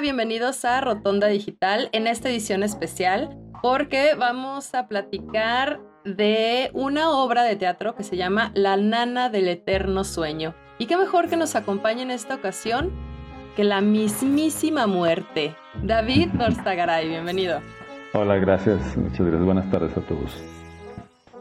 [0.00, 7.44] Bienvenidos a Rotonda Digital en esta edición especial porque vamos a platicar de una obra
[7.44, 10.54] de teatro que se llama La Nana del Eterno Sueño.
[10.78, 12.92] Y qué mejor que nos acompañe en esta ocasión
[13.56, 15.56] que la mismísima muerte.
[15.82, 17.62] David Norzagaray, bienvenido.
[18.12, 19.44] Hola, gracias, muchas gracias.
[19.44, 20.30] Buenas tardes a todos.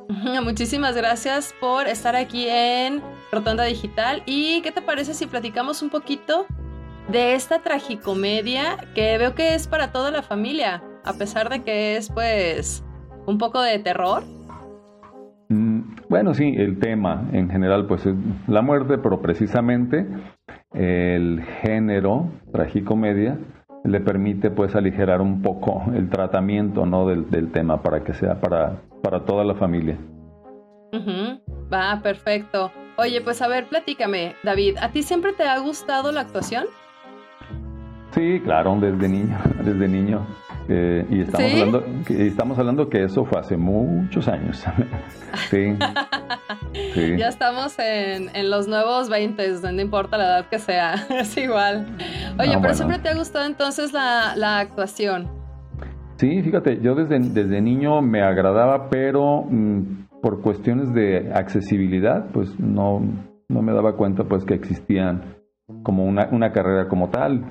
[0.43, 3.01] Muchísimas gracias por estar aquí en
[3.33, 4.23] Rotonda Digital.
[4.25, 6.45] ¿Y qué te parece si platicamos un poquito
[7.09, 11.97] de esta tragicomedia que veo que es para toda la familia, a pesar de que
[11.97, 12.83] es pues
[13.25, 14.23] un poco de terror?
[15.49, 18.15] Mm, bueno, sí, el tema en general pues es
[18.47, 20.07] la muerte, pero precisamente
[20.73, 23.37] el género tragicomedia
[23.83, 27.07] le permite pues aligerar un poco el tratamiento ¿no?
[27.07, 29.97] del, del tema para que sea para, para toda la familia.
[31.71, 32.71] Va, perfecto.
[32.97, 36.65] Oye, pues a ver, platícame, David, ¿a ti siempre te ha gustado la actuación?
[38.15, 40.25] Sí, claro, desde niño, desde niño.
[40.67, 44.63] Eh, y estamos, hablando, que, estamos hablando que eso fue hace muchos años.
[45.51, 45.77] sí.
[47.17, 51.87] Ya estamos en, en, los nuevos 20, no importa la edad que sea, es igual.
[52.37, 55.29] Oye, pero siempre te ha gustado entonces la, la, actuación.
[56.17, 62.59] Sí, fíjate, yo desde, desde niño me agradaba, pero mmm, por cuestiones de accesibilidad, pues
[62.59, 63.01] no,
[63.47, 65.21] no me daba cuenta pues que existían
[65.83, 67.41] como una, una carrera como tal.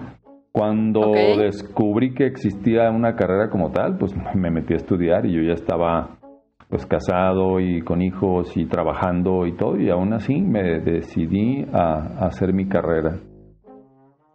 [0.55, 1.37] Cuando okay.
[1.37, 5.55] descubrí que existía una carrera como tal, pues me metí a estudiar y yo ya
[5.55, 6.21] estaba
[6.69, 12.21] pues casado y con hijos y trabajando y todo y aún así me decidí a,
[12.21, 13.19] a hacer mi carrera.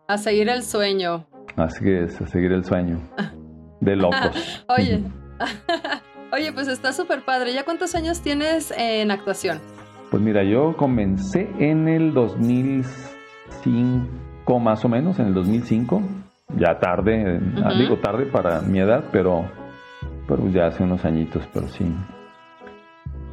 [0.09, 1.25] A seguir el sueño.
[1.55, 2.99] Así es, a seguir el sueño.
[3.79, 4.65] De locos.
[4.77, 5.01] Oye,
[6.33, 7.53] oye, pues está súper padre.
[7.53, 9.61] ¿Ya cuántos años tienes en actuación?
[10.11, 16.01] Pues mira, yo comencé en el 2005 más o menos en el 2005,
[16.57, 17.77] ya tarde, uh -huh.
[17.77, 19.45] digo tarde para mi edad, pero,
[20.27, 21.85] pero ya hace unos añitos, pero sí.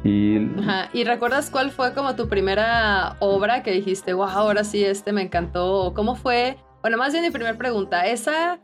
[0.03, 0.89] Y, Ajá.
[0.93, 5.23] ¿Y recuerdas cuál fue como tu primera obra que dijiste, wow, ahora sí, este me
[5.23, 5.93] encantó?
[5.95, 6.57] ¿Cómo fue?
[6.81, 8.59] Bueno, más bien mi primera pregunta, esa,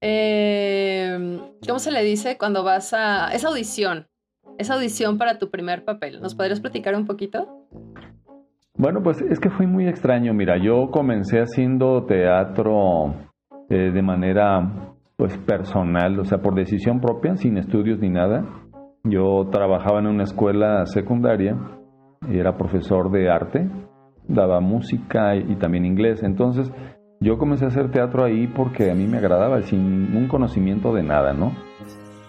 [0.00, 4.08] eh, ¿cómo se le dice cuando vas a, esa audición,
[4.58, 6.20] esa audición para tu primer papel?
[6.20, 7.68] ¿Nos podrías platicar un poquito?
[8.76, 10.32] Bueno, pues es que fue muy extraño.
[10.32, 13.14] Mira, yo comencé haciendo teatro
[13.68, 18.44] eh, de manera pues personal, o sea, por decisión propia, sin estudios ni nada.
[19.04, 21.56] Yo trabajaba en una escuela secundaria
[22.28, 23.68] y era profesor de arte,
[24.28, 26.22] daba música y, y también inglés.
[26.22, 26.72] Entonces,
[27.20, 31.02] yo comencé a hacer teatro ahí porque a mí me agradaba, sin un conocimiento de
[31.02, 31.52] nada, ¿no?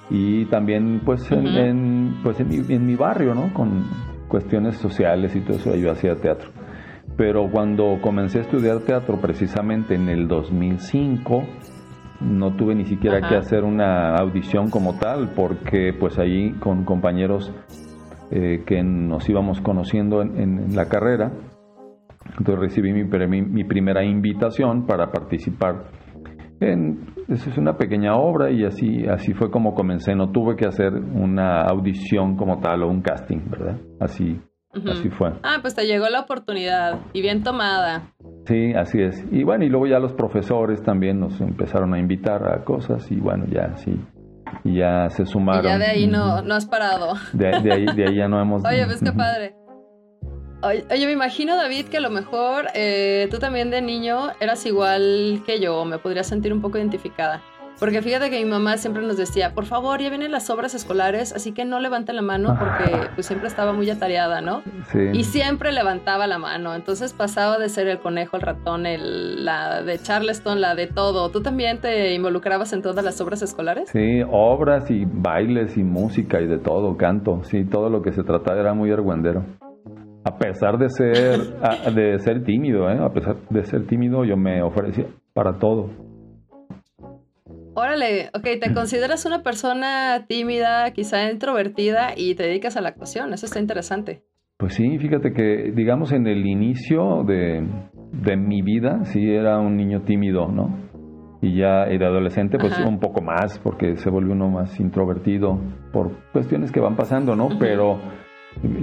[0.10, 1.40] Y también, pues, uh -huh.
[1.40, 3.54] en, en, pues en, mi, en mi barrio, ¿no?
[3.54, 3.86] Con,
[4.32, 6.50] cuestiones sociales y todo eso, yo hacía teatro.
[7.18, 11.44] Pero cuando comencé a estudiar teatro, precisamente en el 2005,
[12.22, 13.28] no tuve ni siquiera Ajá.
[13.28, 17.52] que hacer una audición como tal, porque pues ahí con compañeros
[18.32, 21.34] eh, que nos íbamos conociendo en, en, la carrera,
[22.38, 25.84] entonces recibí mi, mi, mi primera invitación para participar
[26.62, 30.16] en, es una pequeña obra y así, así fue como comencé.
[30.16, 33.78] No tuve que hacer una audición como tal o un casting, ¿verdad?
[34.00, 34.40] Así,
[34.74, 34.92] uh -huh.
[34.92, 35.30] así fue.
[35.44, 38.14] Ah, pues te llegó la oportunidad y bien tomada.
[38.46, 39.26] Sí, así es.
[39.32, 43.16] Y bueno, y luego ya los profesores también nos empezaron a invitar a cosas y
[43.16, 44.00] bueno, ya sí.
[44.64, 45.66] Y ya se sumaron.
[45.66, 47.14] Y ya de ahí no, no has parado.
[47.34, 48.64] De, de, ahí, de ahí ya no hemos...
[48.66, 49.56] Oye, pues qué padre.
[50.64, 54.66] Oye, oye, me imagino, David, que a lo mejor eh, tú también de niño eras
[54.66, 57.42] igual que yo, me podría sentir un poco identificada.
[57.80, 61.34] Porque fíjate que mi mamá siempre nos decía, por favor, ya vienen las obras escolares,
[61.34, 64.62] así que no levanten la mano porque pues siempre estaba muy atareada, ¿no?
[64.92, 65.00] Sí.
[65.14, 66.76] Y siempre levantaba la mano.
[66.76, 71.32] Entonces pasaba de ser el conejo, el ratón, el, la de Charleston, la de todo.
[71.32, 73.90] ¿Tú también te involucrabas en todas las obras escolares?
[73.90, 77.42] Sí, obras y bailes y música y de todo, canto.
[77.46, 79.44] Sí, todo lo que se trataba era muy argüendero.
[80.24, 82.98] A pesar de ser, a- de ser tímido, ¿eh?
[83.00, 85.90] A pesar de ser tímido, yo me ofrecía para todo.
[87.74, 93.34] Órale, ok, te consideras una persona tímida, quizá introvertida y te dedicas a la actuación.
[93.34, 94.22] Eso está interesante.
[94.58, 97.66] Pues sí, fíjate que, digamos, en el inicio de,
[98.12, 100.78] de mi vida, sí era un niño tímido, ¿no?
[101.42, 102.88] Y ya de adolescente, pues Ajá.
[102.88, 105.58] un poco más, porque se vuelve uno más introvertido
[105.92, 107.48] por cuestiones que van pasando, ¿no?
[107.58, 107.98] Pero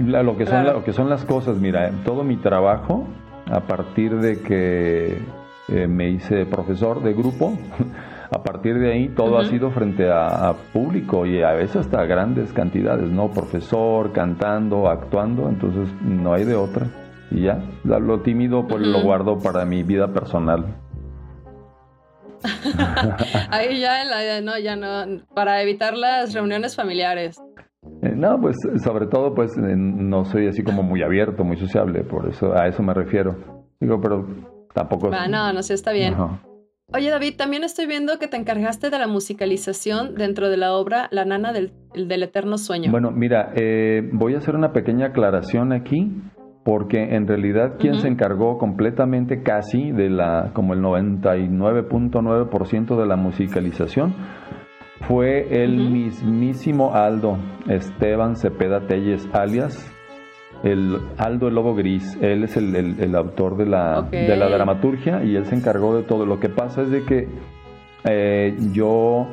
[0.07, 0.79] la- lo, que son, Claro.
[0.79, 3.05] lo que son las cosas, mira, todo mi trabajo,
[3.51, 5.17] a partir de que
[5.69, 7.53] eh, me hice profesor de grupo,
[8.31, 12.03] a partir de ahí todo ha sido frente a, a público y a veces hasta
[12.05, 13.29] grandes cantidades, ¿no?
[13.29, 16.87] Profesor, cantando, actuando, entonces no hay de otra.
[17.31, 20.65] Y ya, la- lo tímido pues lo guardo para mi vida personal.
[23.51, 27.39] Ahí ya, en la- no, ya no, para evitar las reuniones familiares.
[28.01, 32.03] Eh, No, pues sobre todo pues eh, no soy así como muy abierto, muy sociable,
[32.03, 33.35] por eso a eso me refiero.
[33.79, 34.27] Digo, pero
[34.73, 35.09] tampoco...
[35.13, 36.15] Ah, no, no, sí está bien.
[36.91, 41.07] Oye, David, también estoy viendo que te encargaste de la musicalización dentro de la obra
[41.11, 42.89] La Nana del, del Eterno Sueño.
[42.89, 46.11] Bueno, mira, eh, voy a hacer una pequeña aclaración aquí,
[46.65, 53.15] porque en realidad quien se encargó completamente casi de la, como el 99.9% de la
[53.15, 54.15] musicalización,
[55.07, 57.37] fue el mismísimo Aldo
[57.67, 59.91] Esteban Cepeda Telles, alias
[60.63, 62.17] el Aldo el Lobo Gris.
[62.21, 65.95] Él es el, el- el autor de la, de la dramaturgia y él se encargó
[65.95, 66.25] de todo.
[66.25, 67.27] Lo que pasa es de que
[68.03, 69.27] eh, yo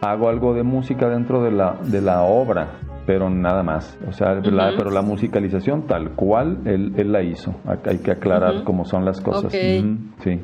[0.00, 3.98] hago algo de música dentro de la, de la obra, pero nada más.
[4.08, 7.54] O sea, la- pero la musicalización tal cual él, él la hizo.
[7.84, 9.52] Hay que aclarar cómo son las cosas.
[10.22, 10.40] Sí.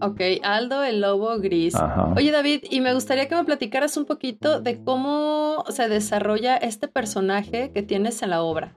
[0.00, 1.74] Ok, Aldo el Lobo Gris.
[1.74, 2.12] Ajá.
[2.16, 6.88] Oye, David, y me gustaría que me platicaras un poquito de cómo se desarrolla este
[6.88, 8.74] personaje que tienes en la obra.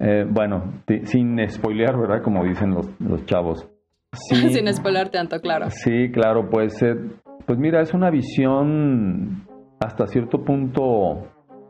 [0.00, 2.22] Eh, bueno, sin spoilear, ¿verdad?
[2.22, 3.68] Como dicen los, los chavos.
[4.12, 5.70] Sí, Sin spoiler tanto, claro.
[5.70, 6.94] Sí, claro, pues, eh,
[7.46, 9.46] pues mira, es una visión
[9.80, 11.28] hasta cierto punto,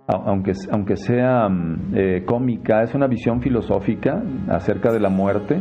[0.08, 5.60] aunque, aunque sea mm, eh, cómica, es una visión filosófica acerca de la muerte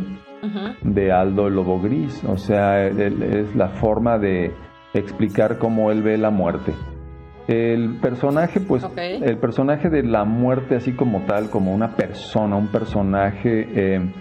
[0.82, 2.22] De Aldo el Lobo Gris.
[2.24, 4.52] O sea, él- él- es la forma de
[4.92, 6.72] explicar cómo él ve la muerte.
[7.46, 8.82] El personaje, pues,
[9.22, 14.12] el personaje de la muerte, así como tal, como una persona, un personaje, eh,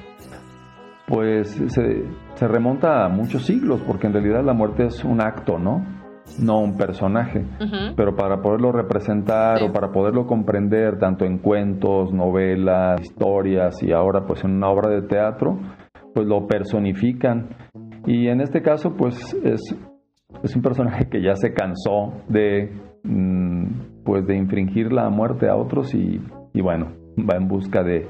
[1.08, 2.04] pues se,
[2.36, 5.86] se remonta a muchos siglos, porque en realidad la muerte es un acto, ¿no?
[6.40, 7.46] No un personaje.
[7.98, 9.66] Pero para poderlo representar Sí.
[9.70, 14.90] o para poderlo comprender, tanto en cuentos, novelas, historias y ahora pues en una obra
[14.90, 15.60] de teatro,
[16.14, 17.50] pues lo personifican.
[18.06, 19.62] Y en este caso, pues es,
[20.44, 22.72] es un personaje que ya se cansó de,
[23.04, 26.22] mm, pues de infringir la muerte a otros y,
[26.54, 28.08] y bueno, va en busca de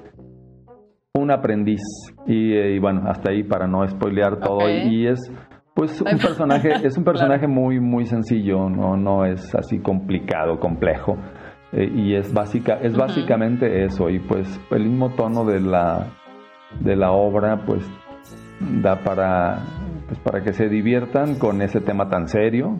[1.13, 1.81] un aprendiz.
[2.25, 4.69] Y, y bueno, hasta ahí para no spoilear todo.
[4.69, 5.31] Y es
[5.75, 11.17] pues un personaje, es un personaje muy, muy sencillo, no, no es así complicado, complejo.
[11.72, 14.10] Eh, y es básica, es básicamente eso.
[14.10, 16.07] Y pues el mismo tono de la
[16.80, 17.82] de la obra, pues
[18.82, 19.60] da para,
[20.08, 22.77] pues, para que se diviertan con ese tema tan serio.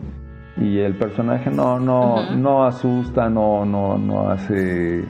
[0.56, 5.04] Y el personaje no, no, no asusta, no, no, no hace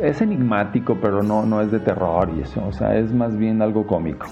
[0.00, 3.62] es enigmático, pero no, no es de terror y eso, o sea, es más bien
[3.62, 4.26] algo cómico.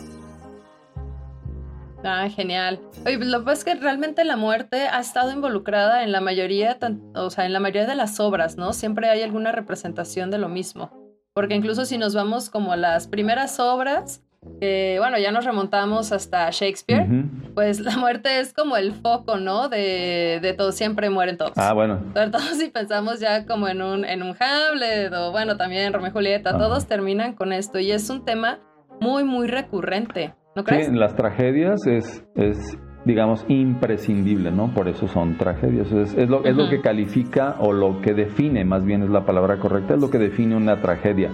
[2.05, 2.81] Ah, genial.
[3.07, 6.21] Oye, pues lo que pasa es que realmente la muerte ha estado involucrada en la
[6.21, 6.76] mayoría,
[7.14, 8.73] o sea, en la mayoría de las obras, ¿no?
[8.73, 11.01] Siempre hay alguna representación de lo mismo.
[11.34, 14.22] Porque incluso si nos vamos como a las primeras obras,
[14.60, 17.06] que bueno, ya nos remontamos hasta Shakespeare,
[17.54, 19.68] pues la muerte es como el foco, ¿no?
[19.68, 21.52] De, de todo, siempre mueren todos.
[21.56, 25.56] Ah, bueno, Sobre todo si pensamos ya como en un, en un Hamlet o bueno,
[25.56, 28.58] también Romeo y Julieta, todos terminan con esto y es un tema
[29.00, 30.88] muy, muy recurrente, ¿no sí, crees?
[30.88, 34.68] en las tragedias es, es, digamos, imprescindible, ¿no?
[34.75, 35.90] Por eso son tragedias.
[35.92, 39.25] Es, es lo, es lo que califica o lo que define, más bien es la
[39.25, 41.30] palabra correcta, es lo que define una tragedia,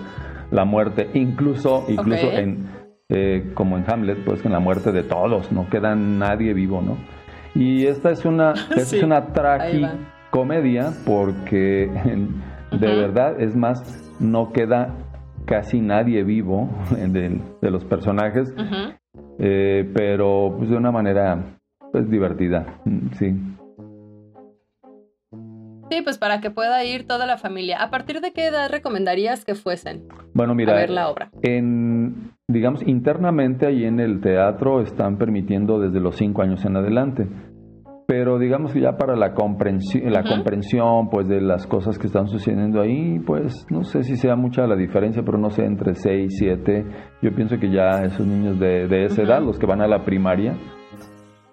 [0.50, 1.10] la muerte.
[1.14, 2.66] Incluso, incluso en,
[3.10, 6.96] eh, como en Hamlet, pues en la muerte de todos, no queda nadie vivo, ¿no?
[7.54, 11.90] Y esta es una, esta Sí, es una tragicomedia porque
[12.72, 14.94] de verdad, es más, no queda
[15.46, 18.94] casi nadie vivo de, de los personajes, Ujú.
[19.38, 21.58] Eh, pero pues de una manera
[21.92, 22.80] pues divertida,
[23.18, 23.34] sí.
[25.90, 27.82] Sí, pues para que pueda ir toda la familia.
[27.82, 31.30] ¿A partir de qué edad recomendarías que fuesen bueno, mira, a ver la obra?
[31.42, 37.26] En, digamos, internamente ahí en el teatro están permitiendo desde los cinco años en adelante.
[38.10, 42.26] Pero digamos que ya para la comprensión, la comprensión pues de las cosas que están
[42.26, 46.34] sucediendo ahí, pues no sé si sea mucha la diferencia, pero no sé, entre 6,
[46.38, 46.86] 7,
[47.20, 50.06] yo pienso que ya esos niños de, de esa edad, los que van a la
[50.06, 50.56] primaria,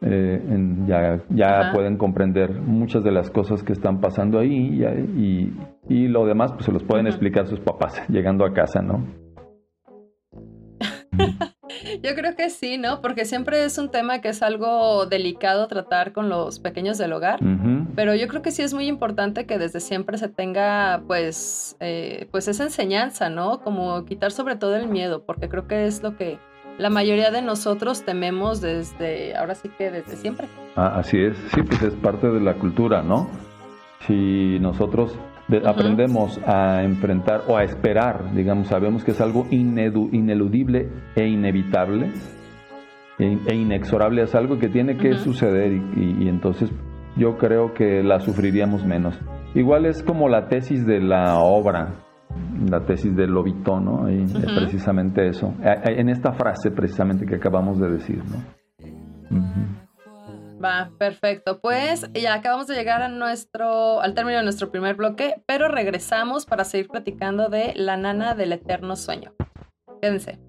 [0.02, 0.42] eh,
[0.88, 4.82] ya, ya pueden comprender muchas de las cosas que están pasando ahí
[5.18, 5.54] y,
[5.94, 9.06] y, lo demás pues se los pueden explicar sus papás llegando a casa, ¿no?
[12.02, 13.02] Yo creo que sí, ¿no?
[13.02, 17.40] Porque siempre es un tema que es algo delicado tratar con los pequeños del hogar,
[17.96, 22.28] pero yo creo que sí es muy importante que desde siempre se tenga pues, eh,
[22.32, 23.62] pues esa enseñanza, ¿no?
[23.62, 26.38] Como quitar sobre todo el miedo, porque creo que es lo que
[26.78, 30.48] la mayoría de nosotros tememos desde, ahora sí que desde siempre.
[30.76, 33.30] Ah, así es, sí, pues es parte de la cultura, ¿no?
[34.06, 35.14] Si nosotros
[35.66, 42.12] aprendemos a enfrentar o a esperar, digamos, sabemos que es algo ineludible e inevitable
[43.20, 46.72] e, e, inexorable, es algo que tiene que suceder y, entonces
[47.16, 49.18] yo creo que la sufriríamos menos.
[49.54, 51.96] Igual es como la tesis de la obra,
[52.70, 54.10] la tesis del lobito, ¿no?
[54.12, 55.54] Y precisamente eso.
[55.64, 58.66] En esta frase precisamente que acabamos de decir, ¿no?
[60.98, 61.60] Perfecto.
[61.60, 66.64] Pues ya acabamos de llegar nuestro, al término de nuestro primer bloque, pero regresamos para
[66.64, 69.34] seguir platicando de la nana del eterno sueño.
[70.02, 70.40] Quédense.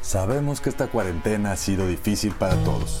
[0.00, 3.00] Sabemos que esta cuarentena ha sido difícil para todos.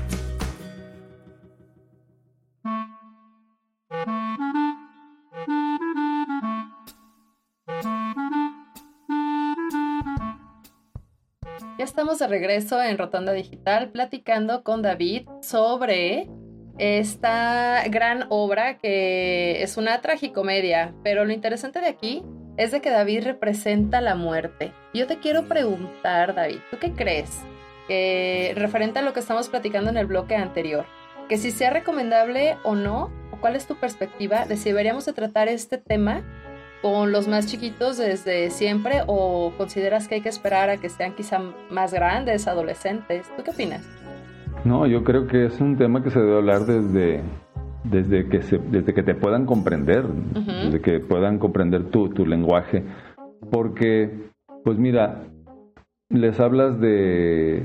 [12.01, 16.27] Estamos de regreso en Rotonda Digital platicando con David sobre
[16.79, 22.23] esta gran obra que es una tragicomedia, pero lo interesante de aquí
[22.57, 24.73] es de que David representa la muerte.
[24.95, 27.37] Yo te quiero preguntar, David, ¿tú qué crees?
[27.87, 30.87] Que referente a lo que estamos platicando en el bloque anterior,
[31.29, 35.13] que si sea recomendable o no, o cuál es tu perspectiva de si deberíamos de
[35.13, 36.23] tratar este tema
[36.81, 41.13] con los más chiquitos desde siempre o consideras que hay que esperar a que sean
[41.13, 43.31] quizá más grandes, adolescentes?
[43.35, 43.87] ¿Tú qué opinas?
[44.65, 47.21] No, yo creo que es un tema que se debe hablar desde,
[47.83, 52.83] desde, que, se, desde que te puedan comprender, desde que puedan comprender tu, tu lenguaje.
[53.51, 54.29] Porque,
[54.63, 55.23] pues mira,
[56.09, 57.63] les hablas de,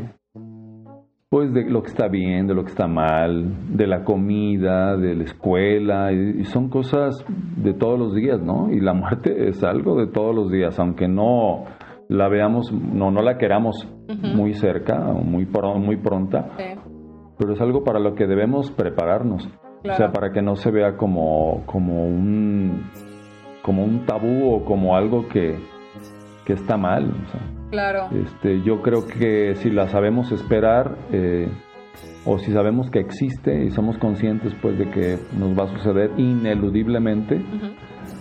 [1.36, 5.14] pues de lo que está bien, de lo que está mal, de la comida, de
[5.14, 7.22] la escuela, y, son cosas
[7.58, 8.72] de todos los días, ¿no?
[8.72, 11.64] Y la muerte es algo de todos los días, aunque no
[12.08, 13.86] la veamos, no, no la queramos
[14.34, 15.46] muy cerca o muy,
[15.78, 16.52] muy pronta,
[17.38, 19.46] pero es algo para lo que debemos prepararnos.
[19.84, 22.82] O sea, para que no se vea como, como, un,
[23.60, 25.58] como un tabú o como algo que,
[26.46, 27.10] que está mal.
[27.10, 27.40] O sea.
[27.70, 28.08] Claro.
[28.12, 31.48] Este, yo creo que si la sabemos esperar eh,
[32.24, 36.12] o si sabemos que existe y somos conscientes pues de que nos va a suceder
[36.16, 37.44] ineludiblemente,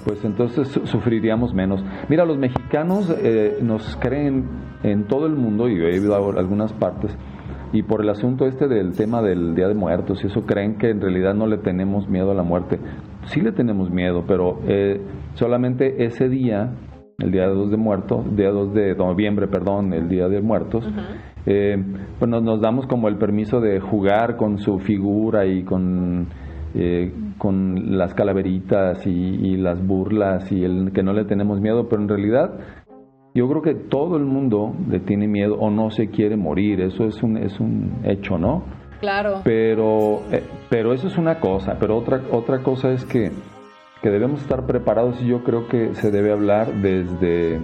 [0.03, 1.83] pues entonces sufriríamos menos.
[2.09, 4.45] Mira, los mexicanos eh, nos creen
[4.83, 7.15] en todo el mundo y he ido a algunas partes
[7.75, 10.89] y por el asunto este del tema del Día de Muertos y eso creen que
[10.89, 12.79] en realidad no le tenemos miedo a la muerte.
[13.25, 15.01] Sí le tenemos miedo, pero eh,
[15.33, 16.73] solamente ese día
[17.17, 20.87] el día 2 de muertos, día 2 de noviembre, perdón, el día de muertos,
[21.45, 21.81] eh,
[22.19, 26.27] pues nos, damos como el permiso de jugar con su figura y con,
[26.73, 32.01] eh, con las calaveritas y, las burlas y el que no le tenemos miedo, pero
[32.01, 32.59] en realidad
[33.33, 37.05] yo creo que todo el mundo le tiene miedo o no se quiere morir, eso
[37.05, 38.63] es un, es un hecho, ¿no?
[38.99, 39.41] Claro.
[39.43, 43.31] Pero, eh, pero eso es una cosa, pero otra, otra cosa es que
[44.05, 47.59] que debemos estar preparados y yo creo que se debe hablar desde,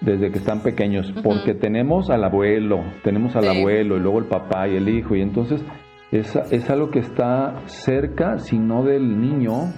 [0.00, 4.66] desde que están pequeños, porque tenemos al abuelo, tenemos al abuelo y luego el papá
[4.66, 5.64] y el hijo, y entonces
[6.10, 9.72] es, es algo que está cerca, si no del niño,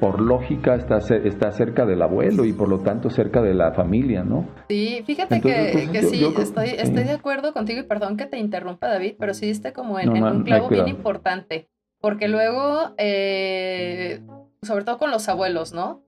[0.00, 4.22] por lógica está, está cerca del abuelo y por lo tanto cerca de la familia,
[4.22, 4.46] ¿no?
[4.68, 9.14] Sí, fíjate que, sí, estoy, estoy de acuerdo contigo y perdón que te interrumpa David,
[9.18, 11.70] pero sí diste como en, un clavo bien importante,
[12.02, 14.20] porque luego, eh,
[14.66, 16.02] sobre todo con los abuelos, ¿no?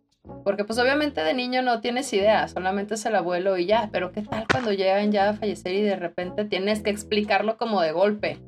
[0.45, 4.12] Porque pues obviamente de niño no tienes idea, solamente es el abuelo y ya, pero
[4.12, 7.93] ¿qué tal cuando llegan ya a fallecer y de repente tienes que explicarlo como de
[7.93, 8.38] golpe?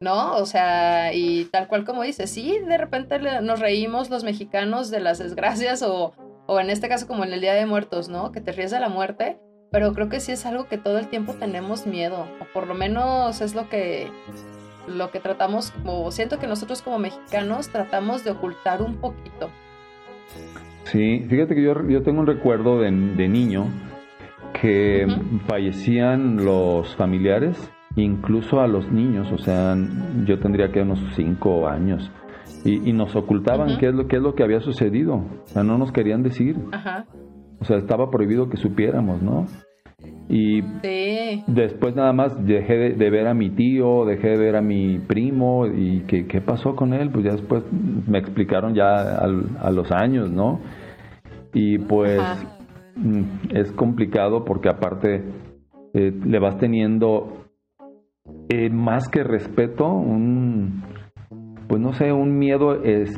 [0.00, 0.36] ¿no?
[0.36, 5.00] O sea, y tal cual como dices, sí, de repente nos reímos los mexicanos de
[5.00, 6.12] las desgracias o,
[6.46, 8.32] o en este caso como en el Día de Muertos, ¿no?
[8.32, 9.38] Que te ríes de la muerte,
[9.70, 12.74] pero creo que sí es algo que todo el tiempo tenemos miedo, o por lo
[12.74, 14.10] menos es lo que,
[14.88, 19.50] lo que tratamos, o siento que nosotros como mexicanos tratamos de ocultar un poquito.
[20.84, 23.66] Sí, fíjate que yo, yo tengo un recuerdo de, niño
[24.60, 25.06] que
[25.46, 29.74] fallecían los familiares incluso a los niños, o sea,
[30.26, 32.10] yo tendría que unos cinco años,
[32.62, 35.78] y, nos ocultaban qué, es lo, qué es lo que había sucedido, o sea, no
[35.78, 36.56] nos querían decir,
[37.58, 39.46] o sea, estaba prohibido que supiéramos, ¿no?
[40.28, 40.60] Y
[41.46, 45.66] después nada más dejé de, ver a mi tío, dejé de ver a mi primo
[45.66, 47.10] y ¿qué, qué pasó con él?
[47.10, 50.60] Pues ya después me explicaron ya a los años, ¿no?
[51.54, 52.20] Y pues
[52.96, 53.22] mm,
[53.54, 55.24] es complicado porque aparte
[55.94, 57.46] eh, le vas teniendo
[58.48, 60.82] eh, más que respeto, un,
[61.68, 63.10] pues no sé, un miedo es,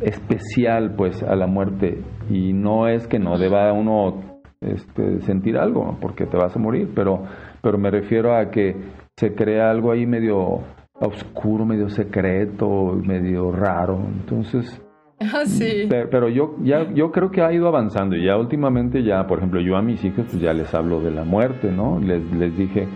[0.00, 4.33] especial pues a la muerte y no es que no deba uno
[4.72, 7.24] este, sentir algo porque te vas a morir, pero,
[7.62, 8.74] pero me refiero a que
[9.16, 10.60] se crea algo ahí medio
[11.00, 14.80] oscuro, medio secreto, medio raro, entonces...
[15.20, 15.88] Ah, sí.
[15.88, 19.60] pero, yo ya yo creo que ha ido avanzando y ya últimamente ya, por ejemplo,
[19.60, 22.00] yo a mis hijos pues ya les hablo de la muerte, ¿no?
[22.00, 22.88] Les, les dije,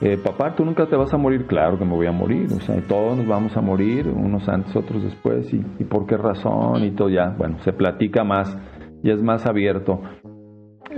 [0.00, 2.60] eh, papá, tú nunca te vas a morir, claro que me voy a morir, o
[2.60, 6.90] sea, todos nos vamos a morir, unos antes, otros después, y, por qué razón, y
[6.90, 8.56] todo ya, bueno, se platica más
[9.02, 10.02] y es más abierto.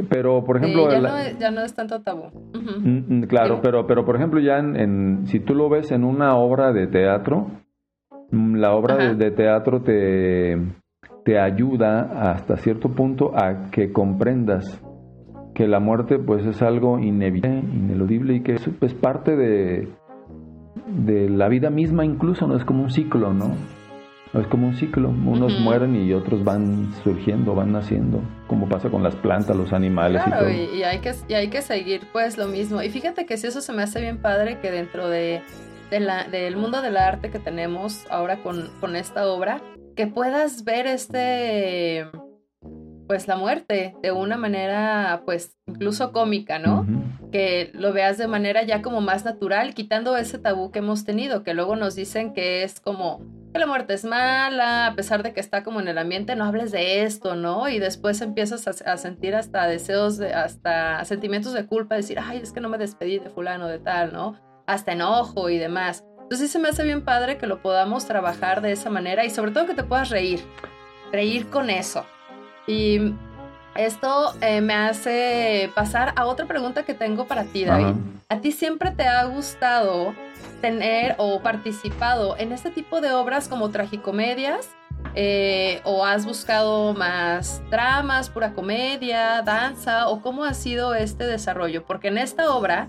[0.09, 0.89] Pero, por ejemplo...
[0.91, 2.25] ya, no, es tanto tabú.
[2.55, 6.37] Mm, mm, claro, pero, pero, por ejemplo, ya en, si tú lo ves en una
[6.37, 7.47] obra de teatro,
[8.31, 10.57] mm, la obra de, de, teatro te,
[11.25, 14.83] te ayuda hasta cierto punto a que comprendas
[15.57, 19.89] que la muerte pues es algo inevitable, ineludible y que es pues, parte de,
[20.87, 23.55] de la vida misma incluso, no es como un ciclo, ¿no?
[24.35, 29.03] Es como un ciclo, unos mueren y otros van surgiendo, van naciendo, como pasa con
[29.03, 30.51] las plantas, los animales y todo.
[30.51, 32.83] Y, hay que, y hay que seguir pues lo mismo.
[32.83, 35.43] Y fíjate que si eso se me hace bien padre que dentro de,
[35.91, 39.63] de la, del mundo del arte que tenemos ahora con, con esta obra,
[39.95, 42.07] que puedas ver este
[43.07, 46.87] pues la muerte de una manera pues incluso cómica, ¿no?
[47.31, 51.43] Que lo veas de manera ya como más natural, quitando ese tabú que hemos tenido,
[51.43, 53.21] que luego nos dicen que es como
[53.53, 56.45] que la muerte es mala, a pesar de que está como en el ambiente, no
[56.45, 57.69] hables de esto, ¿no?
[57.69, 62.53] Y después empiezas a, sentir hasta deseos, de, hasta sentimientos de culpa, decir, ay, es
[62.53, 64.39] que no me despedí de fulano, de tal, ¿no?
[64.67, 66.05] Hasta enojo y demás.
[66.23, 69.31] Entonces sí se me hace bien padre que lo podamos trabajar de esa manera y
[69.31, 70.41] sobre todo que te puedas reír,
[71.13, 72.05] reír con eso.
[72.67, 73.15] Y
[73.77, 77.95] esto eh, me hace pasar a otra pregunta que tengo para ti, David.
[78.29, 80.15] ¿A ti siempre te ha gustado
[80.61, 84.75] tener o participado en este tipo de obras como tragicomedias?
[85.15, 90.09] Eh, ¿O has buscado más dramas, pura comedia, danza?
[90.09, 91.85] ¿O cómo ha sido este desarrollo?
[91.85, 92.89] Porque en esta obra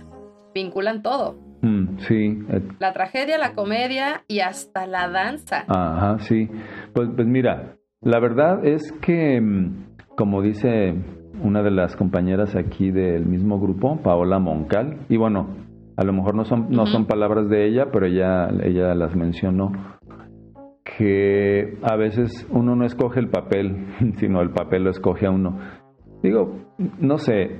[0.53, 1.37] vinculan todo.
[1.61, 2.39] Mm, sí.
[2.49, 2.61] Eh.
[2.79, 5.65] La tragedia, la comedia y hasta la danza.
[5.67, 6.49] Ajá, sí.
[6.93, 10.95] Pues, pues mira, la verdad es que, mm, como dice
[11.43, 15.47] una de las compañeras aquí del mismo grupo, Paola Moncal, y bueno,
[15.95, 19.71] a lo mejor no son, no son palabras de ella, pero ella, ella las mencionó,
[20.97, 25.59] que a veces uno no escoge el papel, sino el papel lo escoge a uno.
[26.21, 26.55] Digo,
[26.99, 27.57] no sé,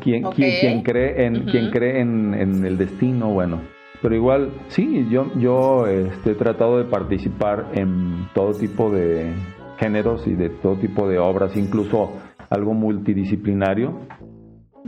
[0.00, 3.32] ¿quién, cree, en, cree en, en, el destino?
[3.32, 3.60] Bueno,
[4.00, 9.34] pero igual, sí, yo, yo este, he tratado de participar en todo tipo de,
[9.78, 12.12] géneros y de todo tipo de obras, incluso
[12.50, 14.00] algo multidisciplinario.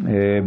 [0.07, 0.42] Eh,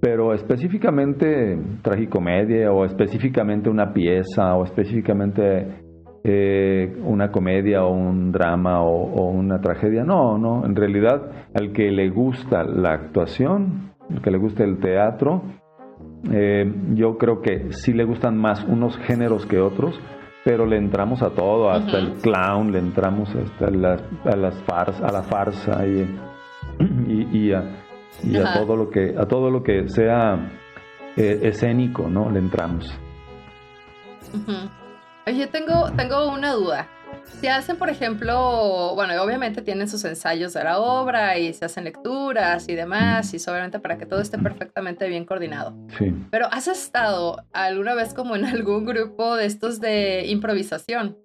[0.00, 5.82] pero específicamente tragicomedia o específicamente una pieza o específicamente
[6.24, 11.90] eh, una comedia o un drama o, una tragedia, no, no, en realidad al que
[11.90, 15.42] le gusta la actuación, al que le gusta el teatro,
[16.32, 20.00] eh, yo creo que sí le gustan más unos géneros que otros,
[20.44, 25.06] pero le entramos a todo, hasta el clown, le entramos hasta las, a las farsa,
[25.06, 26.08] a la farsa y,
[27.32, 27.62] y, a,
[28.54, 30.50] todo lo que a todo lo que sea
[31.16, 32.30] eh, escénico, ¿no?
[32.30, 32.92] Le entramos.
[35.26, 36.88] Oye, tengo, tengo una duda.
[37.24, 41.84] Si hacen, por ejemplo, bueno, obviamente tienen sus ensayos de la obra y se hacen
[41.84, 45.74] lecturas y demás, y obviamente para que todo esté perfectamente bien coordinado.
[45.98, 46.14] Sí.
[46.30, 51.16] Pero ¿has estado alguna vez como en algún grupo de estos de improvisación?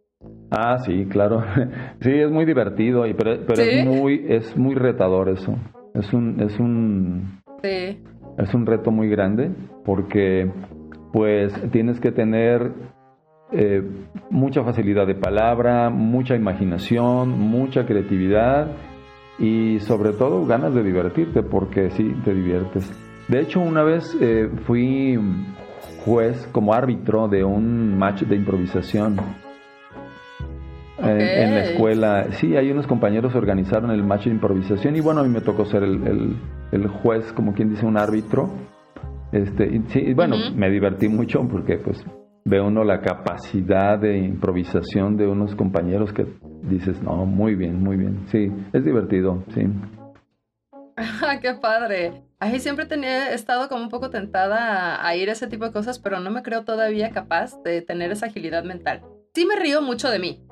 [0.50, 1.44] Ah, sí, claro.
[2.02, 3.70] Sí, es muy divertido, y, pero, pero ¿Sí?
[3.70, 5.56] es muy, es muy retador eso.
[5.94, 8.00] Es un, es un, Sí.
[8.38, 9.52] es un reto muy grande
[9.84, 10.52] porque
[11.12, 12.72] pues tienes que tener
[13.52, 13.82] eh,
[14.30, 18.72] mucha facilidad de palabra, mucha imaginación, mucha creatividad
[19.40, 22.92] y sobre todo ganas de divertirte porque sí, te diviertes.
[23.28, 25.20] De hecho, una vez eh, fui
[26.06, 29.18] juez como árbitro de un match de improvisación.
[31.00, 35.00] En, en la escuela, sí, hay unos compañeros que organizaron el match de improvisación y
[35.02, 36.36] bueno, a mí me tocó ser el, el-
[36.72, 38.50] el juez, como quien dice, un árbitro.
[39.32, 42.04] Este, y sí, bueno, me divertí mucho porque pues
[42.48, 46.26] ve uno la capacidad de improvisación de unos compañeros que
[46.64, 48.26] dices, no, muy bien, muy bien.
[48.32, 49.68] Sí, es divertido, sí.
[50.96, 52.24] Ah, ¡Qué padre!
[52.40, 55.66] Ahí siempre tenía, he estado como un poco tentada a, a ir a ese tipo
[55.66, 59.04] de cosas, pero no me creo todavía capaz de tener esa agilidad mental.
[59.36, 60.44] Sí me río mucho de mí.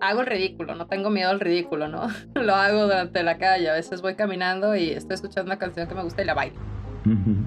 [0.00, 2.08] Hago el ridículo, no tengo miedo al ridículo, ¿no?
[2.34, 3.68] Lo hago durante la calle.
[3.68, 6.75] A veces voy caminando y estoy escuchando una canción que me gusta y la bailo.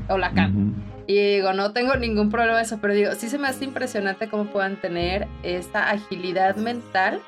[0.07, 0.59] O canto.
[0.59, 0.73] ujú.
[1.07, 4.29] Y digo, no tengo ningún problema en eso, pero digo, sí se me hace impresionante
[4.29, 7.21] cómo puedan tener esta agilidad mental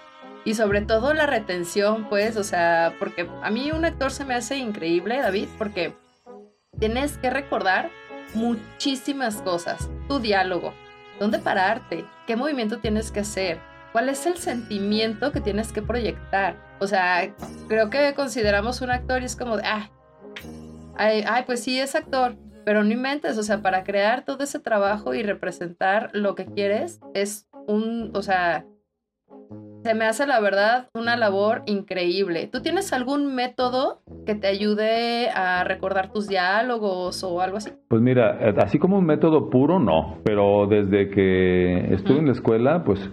[0.45, 4.35] y sobre todo la retención, pues, o sea, porque a mí un actor se me
[4.35, 5.93] hace increíble, David, porque
[6.79, 7.89] tienes que recordar
[8.33, 10.73] muchísimas cosas, tu diálogo,
[11.19, 13.59] dónde pararte, qué movimiento tienes que hacer,
[13.91, 16.55] cuál es el sentimiento que tienes que proyectar.
[16.79, 17.33] O sea,
[17.67, 19.89] creo que consideramos un actor y es como de, ah,
[20.95, 24.59] ay, ay, pues sí es actor, pero no inventes, o sea, para crear todo ese
[24.59, 28.65] trabajo y representar lo que quieres es un, o sea,
[29.83, 32.47] se me hace la verdad una labor increíble.
[32.51, 37.71] ¿Tú tienes algún método que te ayude a recordar tus diálogos o algo así?
[37.87, 42.33] Pues mira, eh, así como un método puro, no, pero desde que estuve en la
[42.33, 43.09] escuela, pues,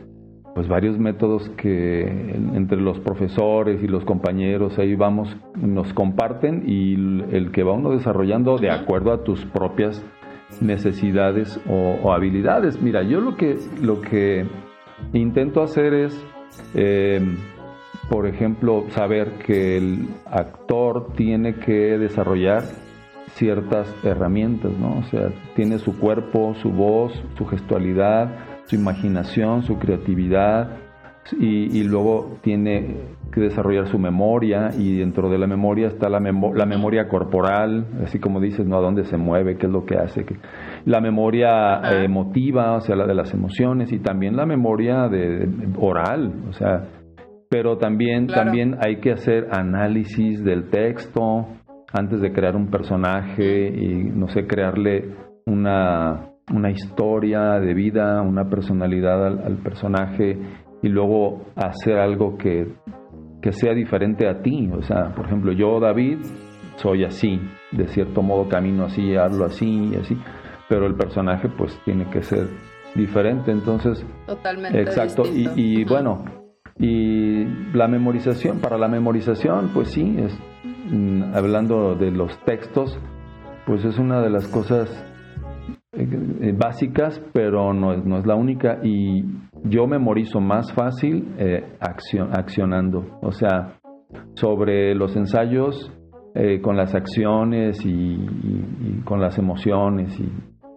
[0.58, 6.64] pues varios métodos que en- entre los profesores y los compañeros ahí vamos, nos comparten
[6.66, 6.94] y
[7.32, 10.04] el que va uno desarrollando de acuerdo a tus propias
[10.60, 12.82] necesidades o, o habilidades.
[12.82, 14.46] Mira, yo lo que, lo que
[15.12, 16.26] intento hacer es,
[16.74, 17.20] eh,
[18.10, 22.62] por ejemplo, saber que el actor tiene que desarrollar
[23.34, 24.98] ciertas herramientas, ¿no?
[24.98, 30.68] O sea, tiene su cuerpo, su voz, su gestualidad, su imaginación, su creatividad
[31.38, 32.96] y, y luego tiene
[33.32, 38.18] que desarrollar su memoria y dentro de la memoria está la, la memoria corporal, así
[38.18, 38.78] como dices, ¿no?
[38.78, 40.36] A dónde se mueve, qué es lo que hace, que-
[40.86, 45.46] la memoria eh, emotiva, o sea, la de las emociones y también la memoria de,
[45.46, 46.84] de- oral, o sea,
[47.50, 48.44] pero también, Claro.
[48.44, 51.46] también hay que hacer análisis del texto
[51.92, 55.10] antes de crear un personaje y, no sé, crearle
[55.46, 60.38] una, una historia de vida, una personalidad al, al personaje
[60.82, 62.66] y luego hacer algo que,
[63.42, 64.70] que sea diferente a ti.
[64.72, 66.18] O sea, por ejemplo, yo, David,
[66.76, 67.40] soy así,
[67.72, 70.16] de cierto modo camino así, hablo así y así,
[70.68, 72.46] pero el personaje pues tiene que ser
[72.94, 73.50] diferente.
[73.50, 74.80] Entonces, Totalmente.
[74.80, 75.60] Exacto, y, distinto.
[75.60, 76.24] y bueno,
[76.78, 80.38] y la memorización, para la memorización, pues sí, es,
[80.90, 82.98] mm, hablando de los textos,
[83.66, 85.04] pues es una de las cosas
[86.56, 89.24] básicas, pero no es, no es la única, y
[89.64, 93.74] yo memorizo más fácil eh, accio- accionando, o sea,
[94.34, 95.92] sobre los ensayos,
[96.34, 100.30] eh, con las acciones y, y- y con las emociones y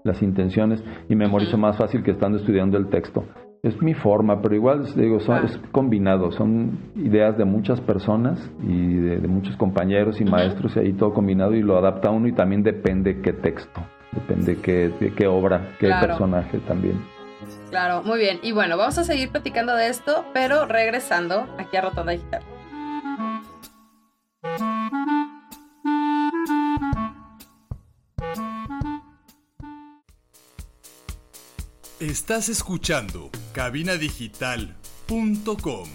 [0.04, 3.24] las intenciones, y memorizo más fácil que estando estudiando el texto.
[3.64, 8.96] Es mi forma, pero igual digo, son- es combinado, son ideas de muchas personas y
[8.96, 12.34] de, de muchos compañeros y maestros y ahí todo combinado y lo adapta uno y
[12.34, 16.08] también depende qué texto, depende qué, de qué obra, qué Claro.
[16.08, 17.04] personaje también.
[17.70, 18.40] Claro, muy bien.
[18.44, 22.44] Y bueno, vamos a seguir platicando de esto, pero regresando aquí a Rotonda Digital.
[32.00, 35.90] Estás escuchando cabinadigital.com.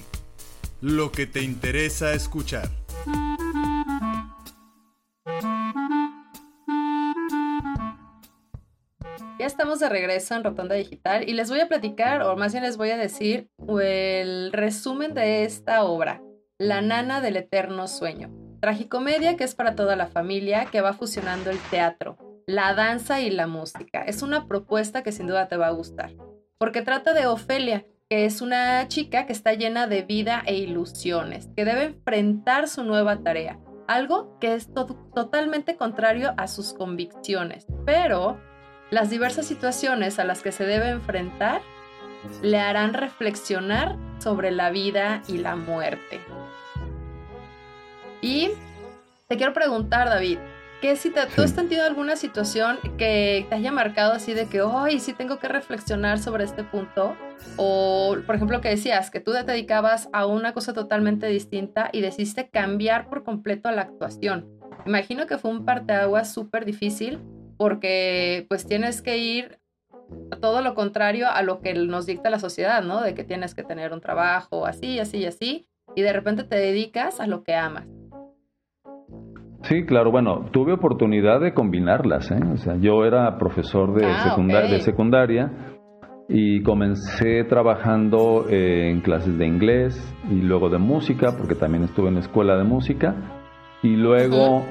[0.83, 2.71] Lo que te interesa escuchar.
[9.75, 12.91] De regreso en Rotonda Digital y les voy a platicar, o más bien les voy
[12.91, 13.49] a decir,
[13.81, 16.23] el resumen de esta obra,
[16.57, 18.31] La Nana del Eterno Sueño.
[18.61, 23.31] Tragicomedia que es para toda la familia, que va fusionando el teatro, la danza y
[23.31, 24.03] la música.
[24.03, 26.13] Es una propuesta que sin duda te va a gustar,
[26.59, 31.49] porque trata de Ofelia, que es una chica que está llena de vida e ilusiones,
[31.57, 38.41] que debe enfrentar su nueva tarea, algo que es totalmente contrario a sus convicciones, pero
[38.91, 41.61] las diversas situaciones a las que se debe enfrentar
[42.43, 46.21] le harán reflexionar sobre la vida y la muerte.
[48.21, 48.51] Y
[49.29, 50.39] te quiero preguntar, David,
[50.81, 54.63] que si te, tú has sentido alguna situación que te haya marcado así de que,
[54.63, 57.17] hoy sí tengo que reflexionar sobre este punto,
[57.57, 62.01] o por ejemplo que decías que tú te dedicabas a una cosa totalmente distinta y
[62.01, 64.49] decidiste cambiar por completo a la actuación.
[64.85, 67.21] Imagino que fue un parteaguas súper difícil
[67.57, 69.59] porque pues tienes que ir
[70.31, 73.01] a todo lo contrario a lo que nos dicta la sociedad, ¿no?
[73.01, 76.57] De que tienes que tener un trabajo así, así y así, y de repente te
[76.57, 77.87] dedicas a lo que amas.
[79.63, 82.39] Sí, claro, bueno, tuve oportunidad de combinarlas, ¿eh?
[82.53, 84.37] O sea, yo era profesor de, ah,
[84.71, 85.51] de secundaria
[86.29, 92.09] y comencé trabajando eh, en clases de inglés y luego de música, porque también estuve
[92.09, 93.15] en la escuela de música,
[93.83, 94.65] y luego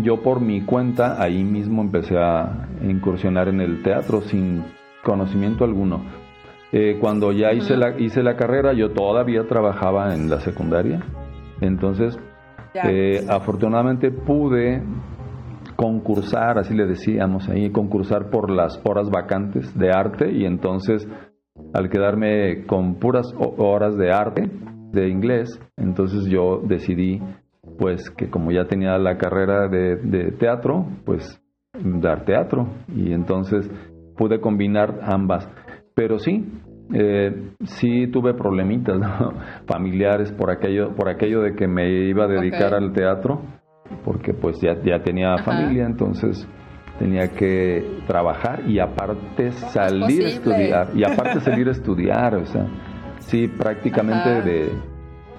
[0.00, 4.64] yo por mi cuenta ahí mismo empecé a incursionar en el teatro sin
[5.04, 6.00] conocimiento alguno.
[6.72, 11.00] Eh, cuando ya hice, la, hice la carrera, yo todavía trabajaba en la secundaria,
[11.60, 12.18] entonces
[12.74, 14.82] eh, afortunadamente pude
[15.76, 21.06] concursar, así le decíamos ahí, concursar por las horas vacantes de arte y entonces
[21.74, 24.50] al quedarme con puras horas de arte,
[24.92, 27.20] de inglés, entonces yo decidí
[27.82, 31.42] pues que como ya tenía la carrera de, teatro, pues
[31.74, 32.68] dar teatro.
[32.94, 33.68] Y entonces
[34.16, 35.48] pude combinar ambas.
[35.92, 36.46] Pero sí,
[36.94, 39.00] eh, sí tuve problemitas
[39.66, 43.42] familiares por aquello, por aquello de que me iba a dedicar al teatro,
[44.04, 46.48] porque pues ya, ya tenía familia, entonces
[47.00, 52.64] tenía que trabajar y aparte salir a estudiar, y aparte salir a estudiar, o sea,
[53.18, 54.91] sí, prácticamente de,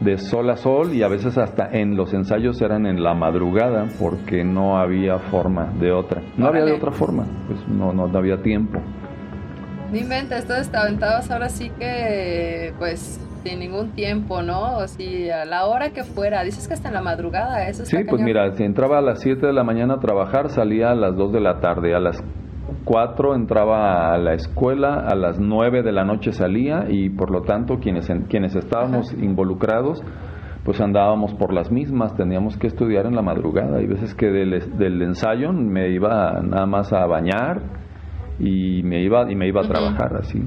[0.03, 3.87] de sol a sol y a veces hasta en los ensayos eran en la madrugada
[3.99, 8.41] porque no había forma de otra, no había de otra forma, pues no, no había
[8.41, 8.79] tiempo.
[9.91, 14.77] No inventes, entonces te aventabas ahora sí que, pues, sin ningún tiempo, ¿no?
[14.77, 17.97] O si a la hora que fuera, dices que hasta en la madrugada, eso Sí,
[18.09, 21.15] pues mira, si entraba a las 7 de la mañana a trabajar, salía a las
[21.15, 22.23] 2 de la tarde, a las
[22.85, 27.41] 4 entraba a la escuela, a las 9 de la noche salía y por lo
[27.41, 30.01] tanto quienes, quienes estábamos involucrados,
[30.65, 33.77] pues andábamos por las mismas, teníamos que estudiar en la madrugada.
[33.77, 37.61] Hay veces que del, del ensayo me iba nada más a bañar
[38.39, 40.41] y me iba y me iba a trabajar así.